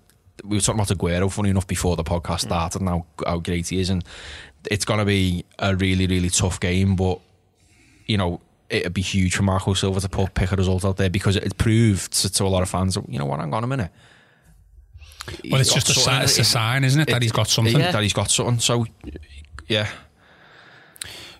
[0.44, 3.68] we were talking about Aguero, funny enough, before the podcast started, and how, how great
[3.68, 4.04] he is, and
[4.70, 6.94] it's going to be a really, really tough game.
[6.94, 7.20] But
[8.06, 8.40] you know,
[8.70, 11.56] it'd be huge for Marco Silva to put pick a result out there because it
[11.58, 12.96] proved to, to a lot of fans.
[13.08, 13.40] You know what?
[13.40, 13.90] Hang on a minute.
[15.50, 17.78] Well, it's just a, got it's a sign, isn't it, that he's got something?
[17.78, 17.92] Yeah.
[17.92, 18.58] That he's got something.
[18.60, 18.86] So,
[19.66, 19.88] yeah.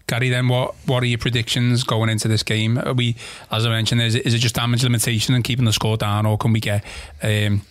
[0.06, 0.74] Gary, then what?
[0.86, 2.78] What are your predictions going into this game?
[2.78, 3.16] Are we,
[3.50, 6.26] as I mentioned, is it, is it just damage limitation and keeping the score down,
[6.26, 6.84] or can we get?
[7.22, 7.62] Um,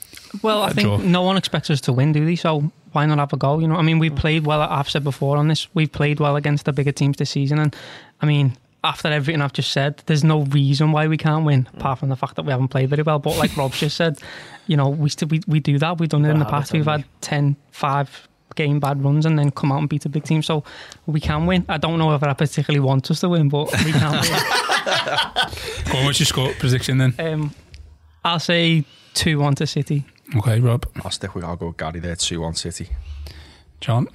[0.41, 0.97] Well, I think draw.
[0.97, 2.35] no one expects us to win, do they?
[2.35, 3.61] So why not have a goal?
[3.61, 4.61] You know, I mean, we played well.
[4.61, 7.75] I've said before on this, we've played well against the bigger teams this season, and
[8.21, 11.99] I mean, after everything I've just said, there's no reason why we can't win, apart
[11.99, 13.19] from the fact that we haven't played very well.
[13.19, 14.17] But like Rob just said,
[14.65, 15.99] you know, we still we, we do that.
[15.99, 16.73] We've done it in the Got a habit, past.
[16.73, 20.23] We've had 10, 5 game bad runs and then come out and beat a big
[20.23, 20.41] team.
[20.41, 20.63] So
[21.05, 21.65] we can win.
[21.67, 24.21] I don't know if I particularly want us to win, but we can win.
[25.91, 27.13] go on, what's your score prediction then?
[27.19, 27.51] Um,
[28.23, 30.05] I'll say two one to City.
[30.35, 32.89] Okay, Rob, I'll stick with, I'll go with Gary there, 2 1 City.
[33.79, 34.09] John.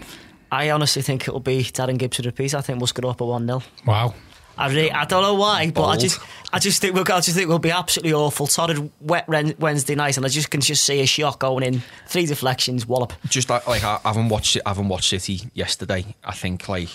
[0.51, 2.55] I honestly think it'll be Darren Gibbs to repeat.
[2.55, 3.63] I think we'll score up a 1 0.
[3.87, 4.15] Wow.
[4.57, 6.21] I, re- I don't know why, but I just
[6.53, 8.47] I just think we'll I just think we'll be absolutely awful.
[8.47, 9.29] Torrid wet
[9.59, 13.13] Wednesday night, and I just can just see a shot going in, three deflections, wallop.
[13.29, 16.05] Just like, like I haven't watched it, I haven't watched City yesterday.
[16.23, 16.91] I think like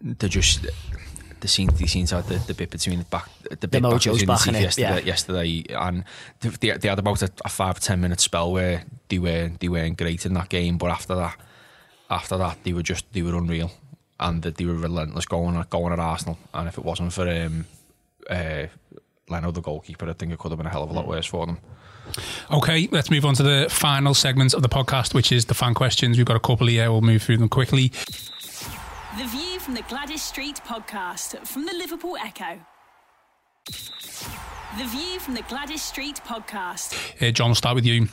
[0.00, 0.66] they're just
[1.40, 3.82] the scene the seem to have the, the bit between the back the bit back
[3.82, 4.98] mojo's between back the in it, yesterday, yeah.
[4.98, 6.04] yesterday and
[6.40, 9.96] they, they had about a, a five ten minute spell where they were they weren't
[9.96, 11.36] great in that game, but after that
[12.10, 13.70] after that they were just they were unreal
[14.20, 16.38] and that they were relentless going at going at Arsenal.
[16.54, 17.64] And if it wasn't for um,
[18.28, 18.66] uh,
[19.28, 21.26] Leno, the goalkeeper, I think it could have been a hell of a lot worse
[21.26, 21.58] for them.
[22.50, 25.74] Okay, let's move on to the final segment of the podcast, which is the fan
[25.74, 26.16] questions.
[26.16, 26.90] We've got a couple here.
[26.90, 27.88] We'll move through them quickly.
[29.18, 32.60] The View from the Gwladys Street podcast from the Liverpool Echo.
[33.66, 37.22] The View from the Gwladys Street podcast.
[37.22, 38.08] Uh, John, we'll start with you.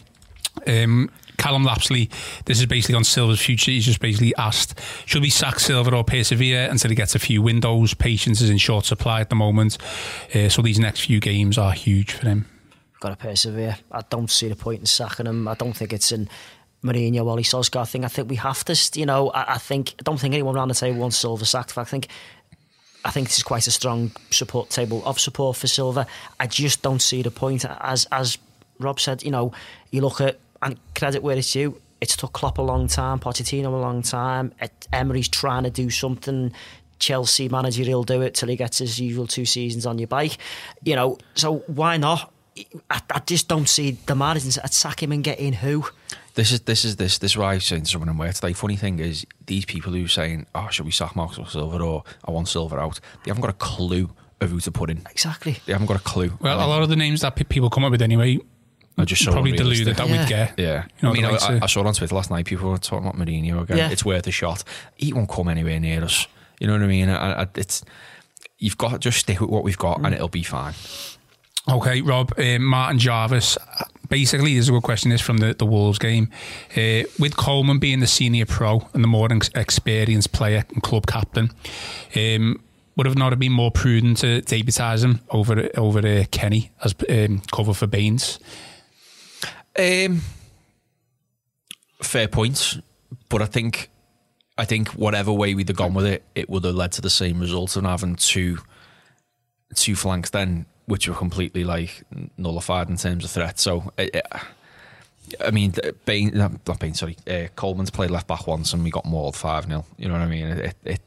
[0.65, 2.09] Um, Callum Lapsley,
[2.45, 3.71] this is basically on Silva's future.
[3.71, 7.41] He's just basically asked, should we sack Silva or persevere until he gets a few
[7.41, 7.93] windows?
[7.93, 9.77] Patience is in short supply at the moment.
[10.33, 12.45] Uh, so these next few games are huge for him.
[12.99, 13.77] Got to persevere.
[13.91, 15.47] I don't see the point in sacking him.
[15.47, 16.27] I don't think it's in
[16.83, 18.03] Mourinho, Wally Solskjaer thing.
[18.03, 20.69] I think we have to, you know, I, I think, I don't think anyone around
[20.69, 21.77] the table wants Silva sacked.
[21.77, 22.07] I think
[23.05, 26.07] I think this is quite a strong support table of support for Silva.
[26.39, 27.63] I just don't see the point.
[27.65, 28.37] As as
[28.79, 29.53] Rob said, you know,
[29.91, 31.79] you look at and credit where it's due.
[31.99, 34.53] It's took Klopp a long time, Pochettino a long time.
[34.93, 36.53] Emery's trying to do something.
[36.99, 40.37] Chelsea manager, he'll do it till he gets his usual two seasons on your bike.
[40.83, 42.31] You know, so why not?
[42.89, 45.85] I, I just don't see the managers attack him and get in who.
[46.33, 48.33] This is this is this this is why I was saying to someone in work
[48.33, 48.53] today.
[48.53, 51.83] Funny thing is, these people who are saying, "Oh, should we sack Marcus or Silva
[51.83, 54.09] or I want Silva out?" They haven't got a clue
[54.41, 55.01] of who to put in.
[55.09, 55.59] Exactly.
[55.65, 56.37] They haven't got a clue.
[56.39, 58.39] Well, a lot of the names that people come up with anyway
[58.97, 60.19] are just so probably deluded that yeah.
[60.19, 60.53] we'd get.
[60.57, 62.45] Yeah, you know, I mean, I, I, saw it on Twitter last night.
[62.45, 63.77] People were talking about Mourinho again.
[63.77, 63.89] Yeah.
[63.89, 64.63] It's worth a shot.
[64.95, 66.27] He won't come anywhere near us.
[66.59, 67.09] You know what I mean?
[67.09, 67.83] I, I, it's
[68.57, 70.05] you've got to just stick with what we've got, mm.
[70.05, 70.73] and it'll be fine.
[71.69, 73.57] Okay, Rob, uh, Martin Jarvis.
[74.09, 75.11] Basically, this is a good question.
[75.11, 76.29] This from the, the Wolves game.
[76.71, 81.51] Uh, with Coleman being the senior pro and the more experienced player and club captain,
[82.15, 82.63] um,
[82.95, 86.95] would have not have been more prudent to debutise him over over uh, Kenny as
[87.09, 88.39] um, cover for Baines?
[89.77, 90.21] Um,
[92.01, 92.79] fair points,
[93.29, 93.89] but I think
[94.57, 97.09] I think whatever way we'd have gone with it, it would have led to the
[97.09, 98.59] same result of having two
[99.75, 102.03] two flanks then which were completely like
[102.37, 103.59] nullified in terms of threat.
[103.59, 104.25] So, it, it,
[105.45, 105.73] I mean,
[106.05, 109.65] Bain, not Bain, sorry, uh, Coleman's played left back once and we got mauled 5
[109.65, 109.85] 0.
[109.97, 110.45] You know what I mean?
[110.47, 111.01] It, it,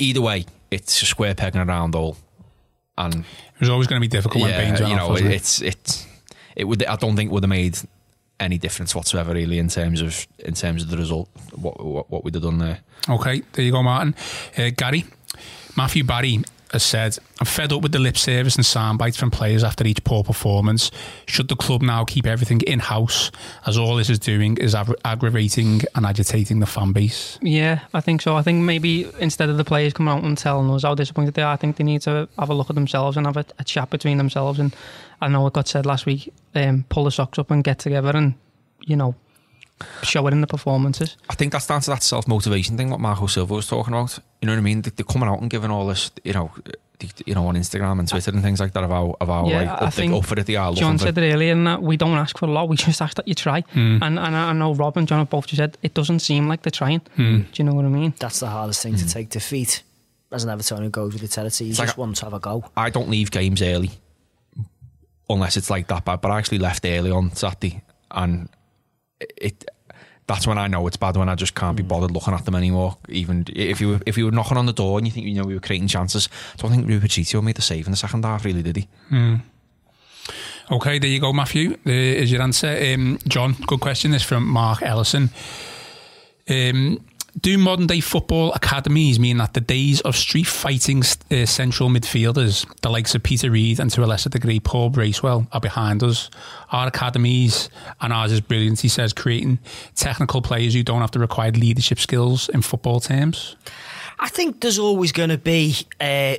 [0.00, 2.16] either way, it's a square peg and a round hole.
[2.96, 6.06] And it was always going to be difficult yeah, when Bain's you know, it's, it's,
[6.56, 7.78] it would, I don't think would have made
[8.40, 12.24] any difference whatsoever really in terms of in terms of the result what what, what
[12.24, 12.80] we'd have done there.
[13.08, 14.14] Okay there you go Martin.
[14.58, 15.04] Uh, Gary
[15.76, 16.42] Matthew Barry
[16.72, 19.86] has said, I'm fed up with the lip service and sound bites from players after
[19.86, 20.90] each poor performance.
[21.26, 23.30] Should the club now keep everything in house,
[23.66, 27.38] as all this is doing is aggravating and agitating the fan base?
[27.42, 28.36] Yeah, I think so.
[28.36, 31.42] I think maybe instead of the players coming out and telling us how disappointed they
[31.42, 33.64] are, I think they need to have a look at themselves and have a, a
[33.64, 34.58] chat between themselves.
[34.58, 34.74] And
[35.20, 38.10] I know it got said last week um, pull the socks up and get together
[38.14, 38.34] and,
[38.80, 39.14] you know,
[40.02, 41.16] show it in the performances.
[41.28, 44.18] I think that's down to that self motivation thing what Marco Silva was talking about.
[44.40, 44.82] You know what I mean?
[44.82, 46.50] They're coming out and giving all this, you know,
[47.26, 49.86] you know, on Instagram and Twitter and things like that about about yeah, like I
[49.86, 50.46] up, think up for it.
[50.46, 52.68] They are John said it earlier, and that we don't ask for a lot.
[52.68, 53.62] We just ask that you try.
[53.74, 54.02] Mm.
[54.02, 56.62] And and I know Rob and John have both just said it doesn't seem like
[56.62, 57.00] they're trying.
[57.16, 57.50] Mm.
[57.52, 58.14] Do you know what I mean?
[58.18, 59.00] That's the hardest thing mm.
[59.00, 59.82] to take defeat.
[60.30, 62.32] As an Everton who goes with the territory, you it's just like, want to have
[62.32, 62.64] a go.
[62.74, 63.90] I don't leave games early
[65.28, 66.20] unless it's like that bad.
[66.20, 68.48] But I actually left early on Saturday, and
[69.36, 69.64] it
[70.26, 71.88] that's when I know it's bad when I just can't be mm.
[71.88, 72.96] bothered looking at them anymore.
[73.08, 75.34] Even if you were, if you were knocking on the door and you think you
[75.34, 78.24] know we were creating chances, I don't think Rupert made the save in the second
[78.24, 78.88] half, really, did he?
[79.10, 79.40] Mm.
[80.70, 81.76] Okay, there you go, Matthew.
[81.84, 82.68] There is your answer.
[82.68, 84.12] Um, John, good question.
[84.12, 85.30] This from Mark Ellison.
[86.48, 87.04] Um,
[87.40, 92.66] do modern day football academies mean that the days of street fighting uh, central midfielders,
[92.82, 96.30] the likes of Peter Reid and to a lesser degree Paul Bracewell, are behind us?
[96.70, 97.70] Our academies,
[98.00, 99.58] and ours is brilliant, he says, creating
[99.94, 103.56] technical players who don't have to require leadership skills in football terms?
[104.18, 106.36] I think there's always going to be uh,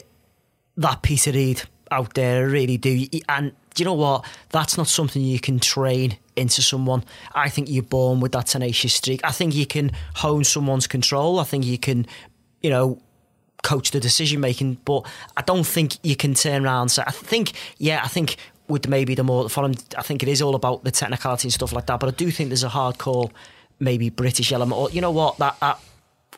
[0.77, 3.05] that Peter Reid out there, I really do.
[3.27, 4.25] And do you know what?
[4.49, 7.03] That's not something you can train into someone.
[7.33, 9.21] I think you're born with that tenacious streak.
[9.23, 11.39] I think you can hone someone's control.
[11.39, 12.05] I think you can,
[12.61, 12.99] you know,
[13.63, 14.77] coach the decision making.
[14.85, 15.05] But
[15.37, 16.89] I don't think you can turn around.
[16.89, 20.41] So I think, yeah, I think with maybe the more following, I think it is
[20.41, 21.99] all about the technicality and stuff like that.
[21.99, 23.31] But I do think there's a hardcore,
[23.79, 25.79] maybe British element, or you know what that that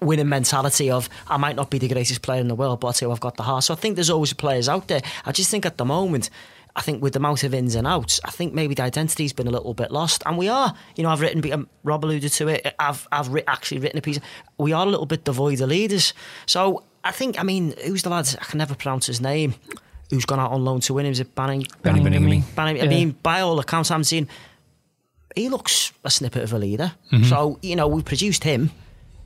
[0.02, 2.92] winning mentality of I might not be the greatest player in the world, but I
[2.92, 3.64] tell you I've got the heart.
[3.64, 5.02] So I think there's always players out there.
[5.26, 6.30] I just think at the moment
[6.76, 9.48] I think with the amount of ins and outs, I think maybe the identity's been
[9.48, 10.76] a little bit lost, and we are.
[10.98, 11.52] You know, I've written.
[11.54, 12.76] Um, Rob alluded to it.
[12.78, 14.20] I've I've ri- actually written a piece.
[14.58, 16.14] We are a little bit devoid of leaders.
[16.46, 17.40] So I think.
[17.40, 18.28] I mean, who's the lad?
[18.42, 19.56] I can never pronounce his name.
[20.10, 21.06] Who's gone out on loan to win?
[21.06, 21.14] him?
[21.14, 21.66] Is it Banning?
[21.82, 24.28] Banning, Banning, Banning, I mean, by all accounts, I'm seeing
[25.36, 26.92] he looks a snippet of a leader.
[27.12, 27.24] Mm-hmm.
[27.24, 28.72] So you know, we produced him.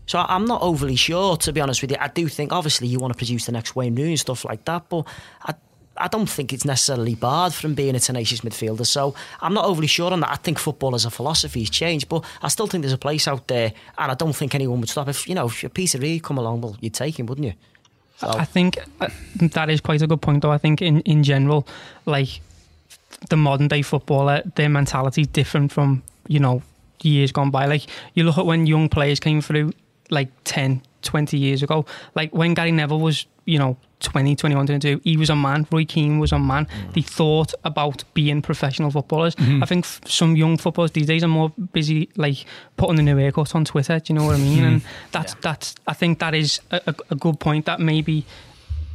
[0.06, 1.98] So I'm not overly sure, to be honest with you.
[2.00, 4.66] I do think, obviously, you want to produce the next Wayne Rooney and stuff like
[4.66, 5.06] that, but
[5.44, 5.54] I
[6.00, 8.86] I don't think it's necessarily barred from being a tenacious midfielder.
[8.86, 10.32] So I'm not overly sure on that.
[10.32, 13.28] I think football as a philosophy has changed, but I still think there's a place
[13.28, 15.96] out there, and I don't think anyone would stop if you know if a piece
[15.96, 16.62] of Reid come along.
[16.62, 17.54] Well, you'd take him, wouldn't you?
[18.18, 18.30] So.
[18.30, 20.52] I think uh, that is quite a good point, though.
[20.52, 21.68] I think in in general,
[22.06, 22.42] like
[23.30, 26.62] the modern day footballer, their mentality is different from you know
[27.02, 27.66] years gone by.
[27.66, 29.72] Like you look at when young players came through,
[30.10, 31.86] like 10, 20 years ago.
[32.16, 35.68] Like when Gary Neville was, you know, 20, 21, 22, he was a man.
[35.72, 36.66] Roy Keane was a man.
[36.66, 36.94] Mm.
[36.94, 39.36] They thought about being professional footballers.
[39.36, 39.64] Mm-hmm.
[39.64, 42.46] I think f- some young footballers these days are more busy, like
[42.78, 44.00] putting the new haircut on Twitter.
[44.00, 44.64] Do you know what I mean?
[44.64, 44.82] And
[45.12, 45.40] that's yeah.
[45.42, 45.76] that's.
[45.86, 47.66] I think that is a, a, good point.
[47.66, 48.26] That maybe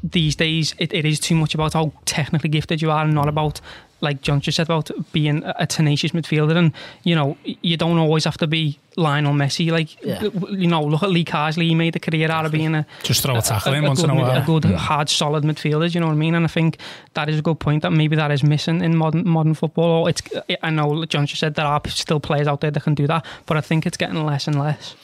[0.02, 3.28] these days it, it is too much about how technically gifted you are and not
[3.28, 3.60] about
[4.00, 6.72] like John just said about being a tenacious midfielder, and
[7.02, 9.70] you know you don't always have to be Lionel Messi.
[9.70, 10.22] Like yeah.
[10.50, 11.68] you know, look at Lee Carsley.
[11.68, 13.88] He made a career out of being a just throw a tackle a, in a
[13.88, 14.42] once good, in a while.
[14.42, 14.74] A good, mm.
[14.74, 15.92] hard, solid midfielder.
[15.92, 16.34] You know what I mean?
[16.34, 16.78] And I think
[17.14, 20.04] that is a good point that maybe that is missing in modern modern football.
[20.04, 20.22] Or it's
[20.62, 23.24] I know John just said there are still players out there that can do that,
[23.46, 24.94] but I think it's getting less and less.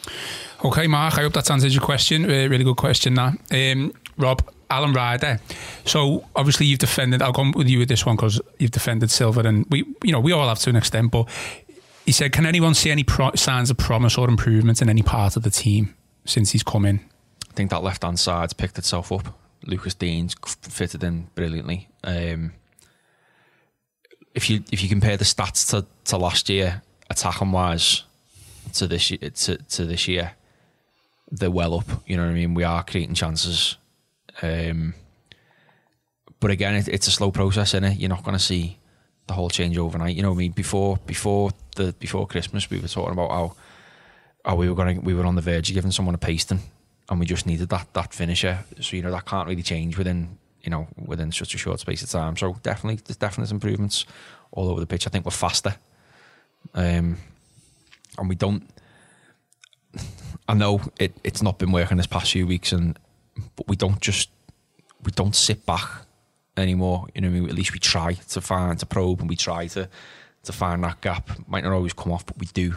[0.65, 1.19] Okay, Mark.
[1.19, 2.25] I hope that answers your question.
[2.25, 3.15] Uh, really good question.
[3.15, 4.43] Now, um, Rob.
[4.71, 5.41] Alan Ryder.
[5.85, 7.23] So obviously you've defended.
[7.23, 10.21] I'll come with you with this one because you've defended Silva, and we, you know,
[10.21, 11.11] we all have to an extent.
[11.11, 11.29] But
[12.07, 15.37] he said, "Can anyone see any pro- signs of promise or improvement in any part
[15.37, 15.95] of the team
[16.25, 17.01] since he's come in?"
[17.51, 19.37] I think that left hand side's picked itself up.
[19.67, 21.89] Lucas Digne's fitted in brilliantly.
[22.05, 22.53] Um,
[24.35, 28.05] if you if you compare the stats to, to last year, attacking wise,
[28.75, 30.33] to this to to this year,
[31.31, 31.87] they're well up.
[32.07, 32.55] You know what I mean?
[32.55, 33.77] We are creating chances.
[34.43, 34.95] Um,
[36.41, 37.99] but again, it, it's a slow process, it?
[37.99, 38.79] You're not going to see
[39.27, 40.17] the whole change overnight.
[40.17, 43.57] You know, I mean, before before the before Christmas, we were talking about how
[44.45, 46.61] how we were going, we were on the verge of giving someone a pasting,
[47.09, 48.65] and we just needed that that finisher.
[48.81, 52.03] So you know, that can't really change within you know within such a short space
[52.03, 52.37] of time.
[52.37, 54.07] So definitely, there's definitely improvements
[54.51, 55.07] all over the pitch.
[55.07, 55.77] I think we're faster,
[56.75, 57.19] um,
[58.19, 58.69] and we don't.
[60.49, 62.99] I know it, it's not been working this past few weeks, and
[63.57, 64.31] but we don't just
[65.05, 65.89] we don't sit back
[66.57, 67.07] anymore.
[67.15, 69.67] You know, I mean, at least we try to find to probe and we try
[69.69, 69.89] to
[70.43, 71.31] to find that gap.
[71.49, 72.75] Might not always come off, but we do.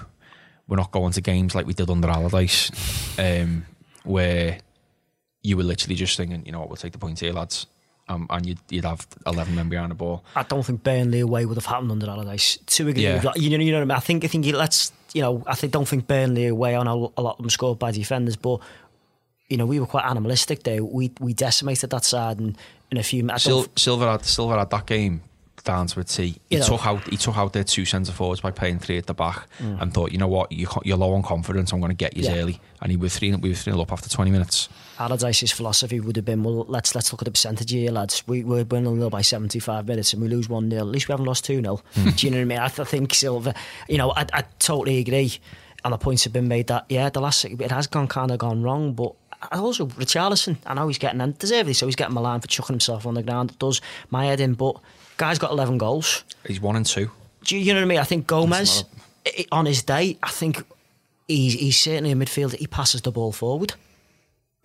[0.67, 2.71] We're not going to games like we did under Allardyce,
[3.19, 3.65] um,
[4.03, 4.59] where
[5.41, 7.67] you were literally just thinking, you know what, we'll take the points here, lads.
[8.09, 10.25] Um, and you'd, you'd have 11 men behind the ball.
[10.35, 12.57] I don't think Burnley away would have happened under Allardyce.
[12.57, 13.31] To agree yeah.
[13.35, 13.97] you know, you know what I mean?
[13.97, 16.93] I think, I think let's, you know, I think, don't think Burnley away on a,
[16.93, 18.59] a lot of them scored by defenders, but
[19.53, 20.83] you know, we were quite animalistic there.
[20.83, 22.57] We we decimated that side in,
[22.89, 23.43] in a few minutes.
[23.45, 25.21] Sil- Silva had Silva had that game
[25.63, 26.39] down to a T.
[26.49, 26.93] He you took know.
[26.93, 29.79] out he took out their two centre forwards by playing three at the back mm.
[29.79, 31.71] and thought, you know what, you, are low on confidence.
[31.71, 32.35] I'm going to get you yeah.
[32.35, 32.59] early.
[32.81, 34.69] And he was three we were three up after 20 minutes.
[34.97, 38.23] Allardyce's philosophy would have been, well, let's let's look at the percentage here, lads.
[38.27, 40.81] We, we're winning nil by 75 minutes and we lose 1 0.
[40.81, 41.79] At least we haven't lost 2 0.
[41.93, 42.17] Mm.
[42.17, 42.59] Do you know what I mean?
[42.59, 43.53] I, th- I think Silva,
[43.87, 45.33] you know, I, I totally agree.
[45.85, 48.37] And the points have been made that, yeah, the last, it has gone kind of
[48.37, 49.15] gone wrong, but
[49.51, 53.05] also Richarlison, I know he's getting and deservedly so he's getting Milan for chucking himself
[53.05, 53.51] on the ground.
[53.51, 54.77] It does my head in, but
[55.17, 56.23] guy's got eleven goals.
[56.47, 57.11] He's one and two.
[57.43, 57.99] Do you, you know what I mean?
[57.99, 58.85] I think Gomes
[59.51, 60.63] on his day, I think
[61.27, 62.55] he's he's certainly a midfielder.
[62.55, 63.73] He passes the ball forward.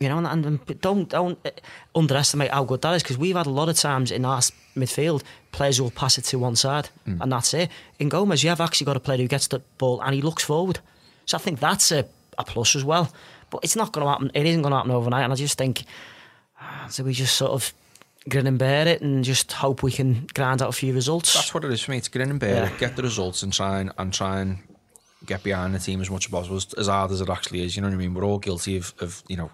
[0.00, 1.50] You know, and, and don't don't uh,
[1.94, 4.40] underestimate how good that is because we've had a lot of times in our
[4.76, 7.20] midfield players who will pass it to one side mm.
[7.20, 7.68] and that's it.
[7.98, 10.44] In Gomes, you have actually got a player who gets the ball and he looks
[10.44, 10.78] forward.
[11.26, 12.06] So I think that's a,
[12.38, 13.12] a plus as well.
[13.50, 14.30] But it's not going to happen.
[14.34, 15.24] It isn't going to happen overnight.
[15.24, 15.84] And I just think,
[16.60, 17.72] ah, so we just sort of
[18.28, 21.34] grin and bear it and just hope we can grind out a few results.
[21.34, 21.98] That's what it is for me.
[21.98, 22.72] It's grin and bear yeah.
[22.72, 24.58] it, get the results and try and, and try and
[25.24, 27.76] get behind the team as much as possible, as hard as it actually is.
[27.76, 28.14] You know what I mean?
[28.14, 29.50] We're all guilty of, of you know,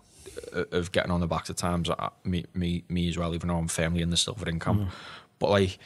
[0.53, 1.89] of getting on the backs at times.
[1.89, 3.35] Uh, me, me, me as well.
[3.35, 4.89] Even though I'm firmly in the silver income, mm.
[5.39, 5.79] but like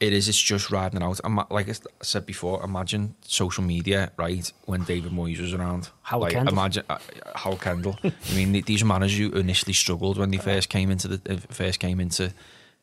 [0.00, 0.28] it is.
[0.28, 1.20] It's just riding out.
[1.52, 4.50] Like I said before, imagine social media, right?
[4.64, 6.54] When David Moyes was around, Howard like, Kendall.
[6.54, 6.98] Imagine uh,
[7.36, 7.98] Howard Kendall.
[8.04, 11.80] I mean, these managers who initially struggled when they first came into the uh, first
[11.80, 12.32] came into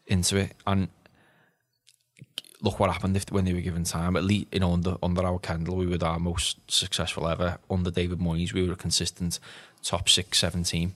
[0.05, 0.89] into it, and
[2.61, 4.15] look what happened if when they were given time.
[4.15, 7.57] At least you know under under Howard Kendall, we were our most successful ever.
[7.69, 9.39] Under David Moyes, we were a consistent
[9.81, 10.93] top six, seven team.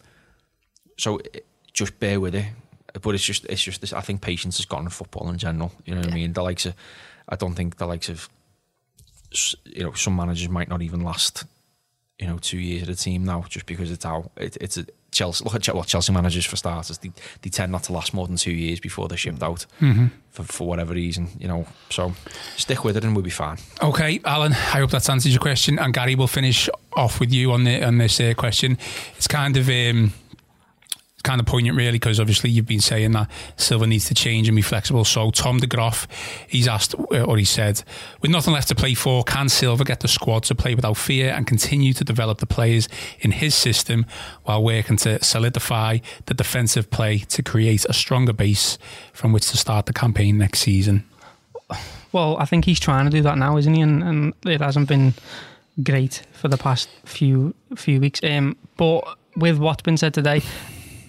[0.99, 1.19] So
[1.73, 2.45] just bear with it
[3.01, 3.93] but it's just it's just this.
[3.93, 5.71] I think patience has gone in football in general.
[5.85, 6.13] You know what yeah.
[6.13, 6.33] I mean?
[6.33, 6.73] The likes of,
[7.29, 8.29] I don't think the likes of,
[9.65, 11.45] you know, some managers might not even last,
[12.19, 14.85] you know, two years at a team now just because it's how it, it's a
[15.11, 15.43] Chelsea.
[15.43, 16.97] Look at well, Chelsea managers for starters.
[16.97, 17.11] They,
[17.41, 20.07] they tend not to last more than two years before they're shipped out mm-hmm.
[20.29, 21.29] for for whatever reason.
[21.39, 22.13] You know, so
[22.57, 23.57] stick with it and we'll be fine.
[23.81, 24.53] Okay, Alan.
[24.53, 25.79] I hope that answers your question.
[25.79, 28.77] And Gary will finish off with you on the on this uh, question.
[29.17, 29.69] It's kind of.
[29.69, 30.13] Um,
[31.21, 34.55] kind of poignant, really, because obviously you've been saying that Silva needs to change and
[34.55, 35.05] be flexible.
[35.05, 36.07] So Tom de Groff,
[36.47, 37.83] he's asked, uh, or he said,
[38.21, 41.31] with nothing left to play for, can Silva get the squad to play without fear
[41.31, 42.87] and continue to develop the players
[43.19, 44.05] in his system
[44.43, 48.77] while working to solidify the defensive play to create a stronger base
[49.13, 51.03] from which to start the campaign next season?
[52.11, 53.81] Well, I think he's trying to do that now, isn't he?
[53.81, 55.13] And, and it hasn't been
[55.81, 58.19] great for the past few few weeks.
[58.23, 60.41] Um, but with what's been said today,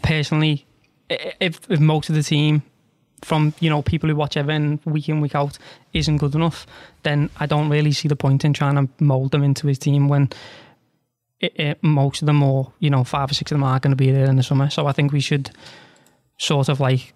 [0.03, 0.67] personally,
[1.09, 2.63] if, if most of the team
[3.23, 5.59] from you know people who watch Everton week in week out
[5.93, 6.67] isn't good enough,
[7.03, 10.09] then I don't really see the point in trying to mould them into his team
[10.09, 10.31] when
[11.41, 13.93] it, it, most of them or you know five or six of them are going
[13.93, 14.71] to be there in the summer.
[14.71, 15.51] So I think we should
[16.39, 17.15] sort of like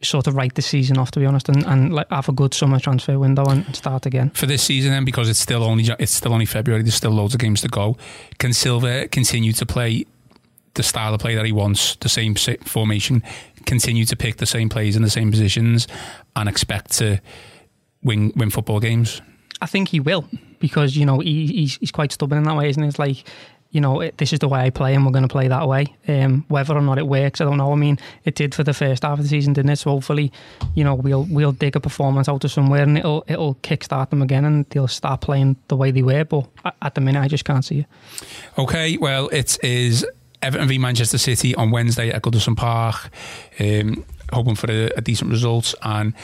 [0.00, 2.54] sort of write the season off to be honest and, and like have a good
[2.54, 6.12] summer transfer window and, start again for this season then because it's still only it's
[6.12, 7.96] still only February there's still loads of games to go
[8.38, 10.06] can Silva continue to play
[10.78, 13.22] the style of play that he wants the same formation
[13.66, 15.86] continue to pick the same plays in the same positions
[16.36, 17.20] and expect to
[18.02, 19.20] win win football games
[19.60, 20.24] I think he will
[20.60, 23.24] because you know he, he's, he's quite stubborn in that way isn't it it's like
[23.70, 25.68] you know, it, this is the way I play and we're going to play that
[25.68, 25.94] way.
[26.06, 27.72] Um, whether or not it works, I don't know.
[27.72, 29.76] I mean, it did for the first half of the season, didn't it?
[29.76, 30.32] So hopefully,
[30.74, 34.22] you know, we'll we'll dig a performance out of somewhere and it'll it'll kickstart them
[34.22, 36.24] again and they'll start playing the way they were.
[36.24, 36.48] But
[36.80, 37.86] at the minute, I just can't see it.
[38.56, 40.06] Okay, well, it is
[40.42, 43.10] Everton v Manchester City on Wednesday at Goodison Park.
[43.58, 45.74] Um, hoping for a, a decent result.
[45.82, 46.14] And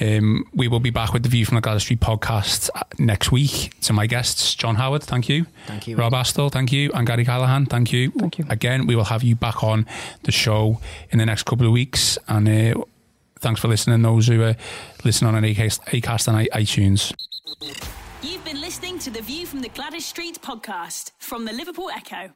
[0.00, 3.78] um, we will be back with the View from the Gwladys Street podcast next week.
[3.82, 5.46] To my guests, John Howard, thank you.
[5.66, 5.96] Thank you.
[5.96, 6.90] Rob Astle, thank you.
[6.92, 8.10] And Gary Callahan, thank you.
[8.12, 8.46] Thank you.
[8.48, 9.86] Again, we will have you back on
[10.22, 12.18] the show in the next couple of weeks.
[12.28, 12.82] And uh,
[13.40, 14.56] thanks for listening, those who are
[15.04, 17.12] listening on Acast, Acast and iTunes.
[18.22, 22.30] You've been listening to the View from the Gwladys Street podcast from the Liverpool Echo.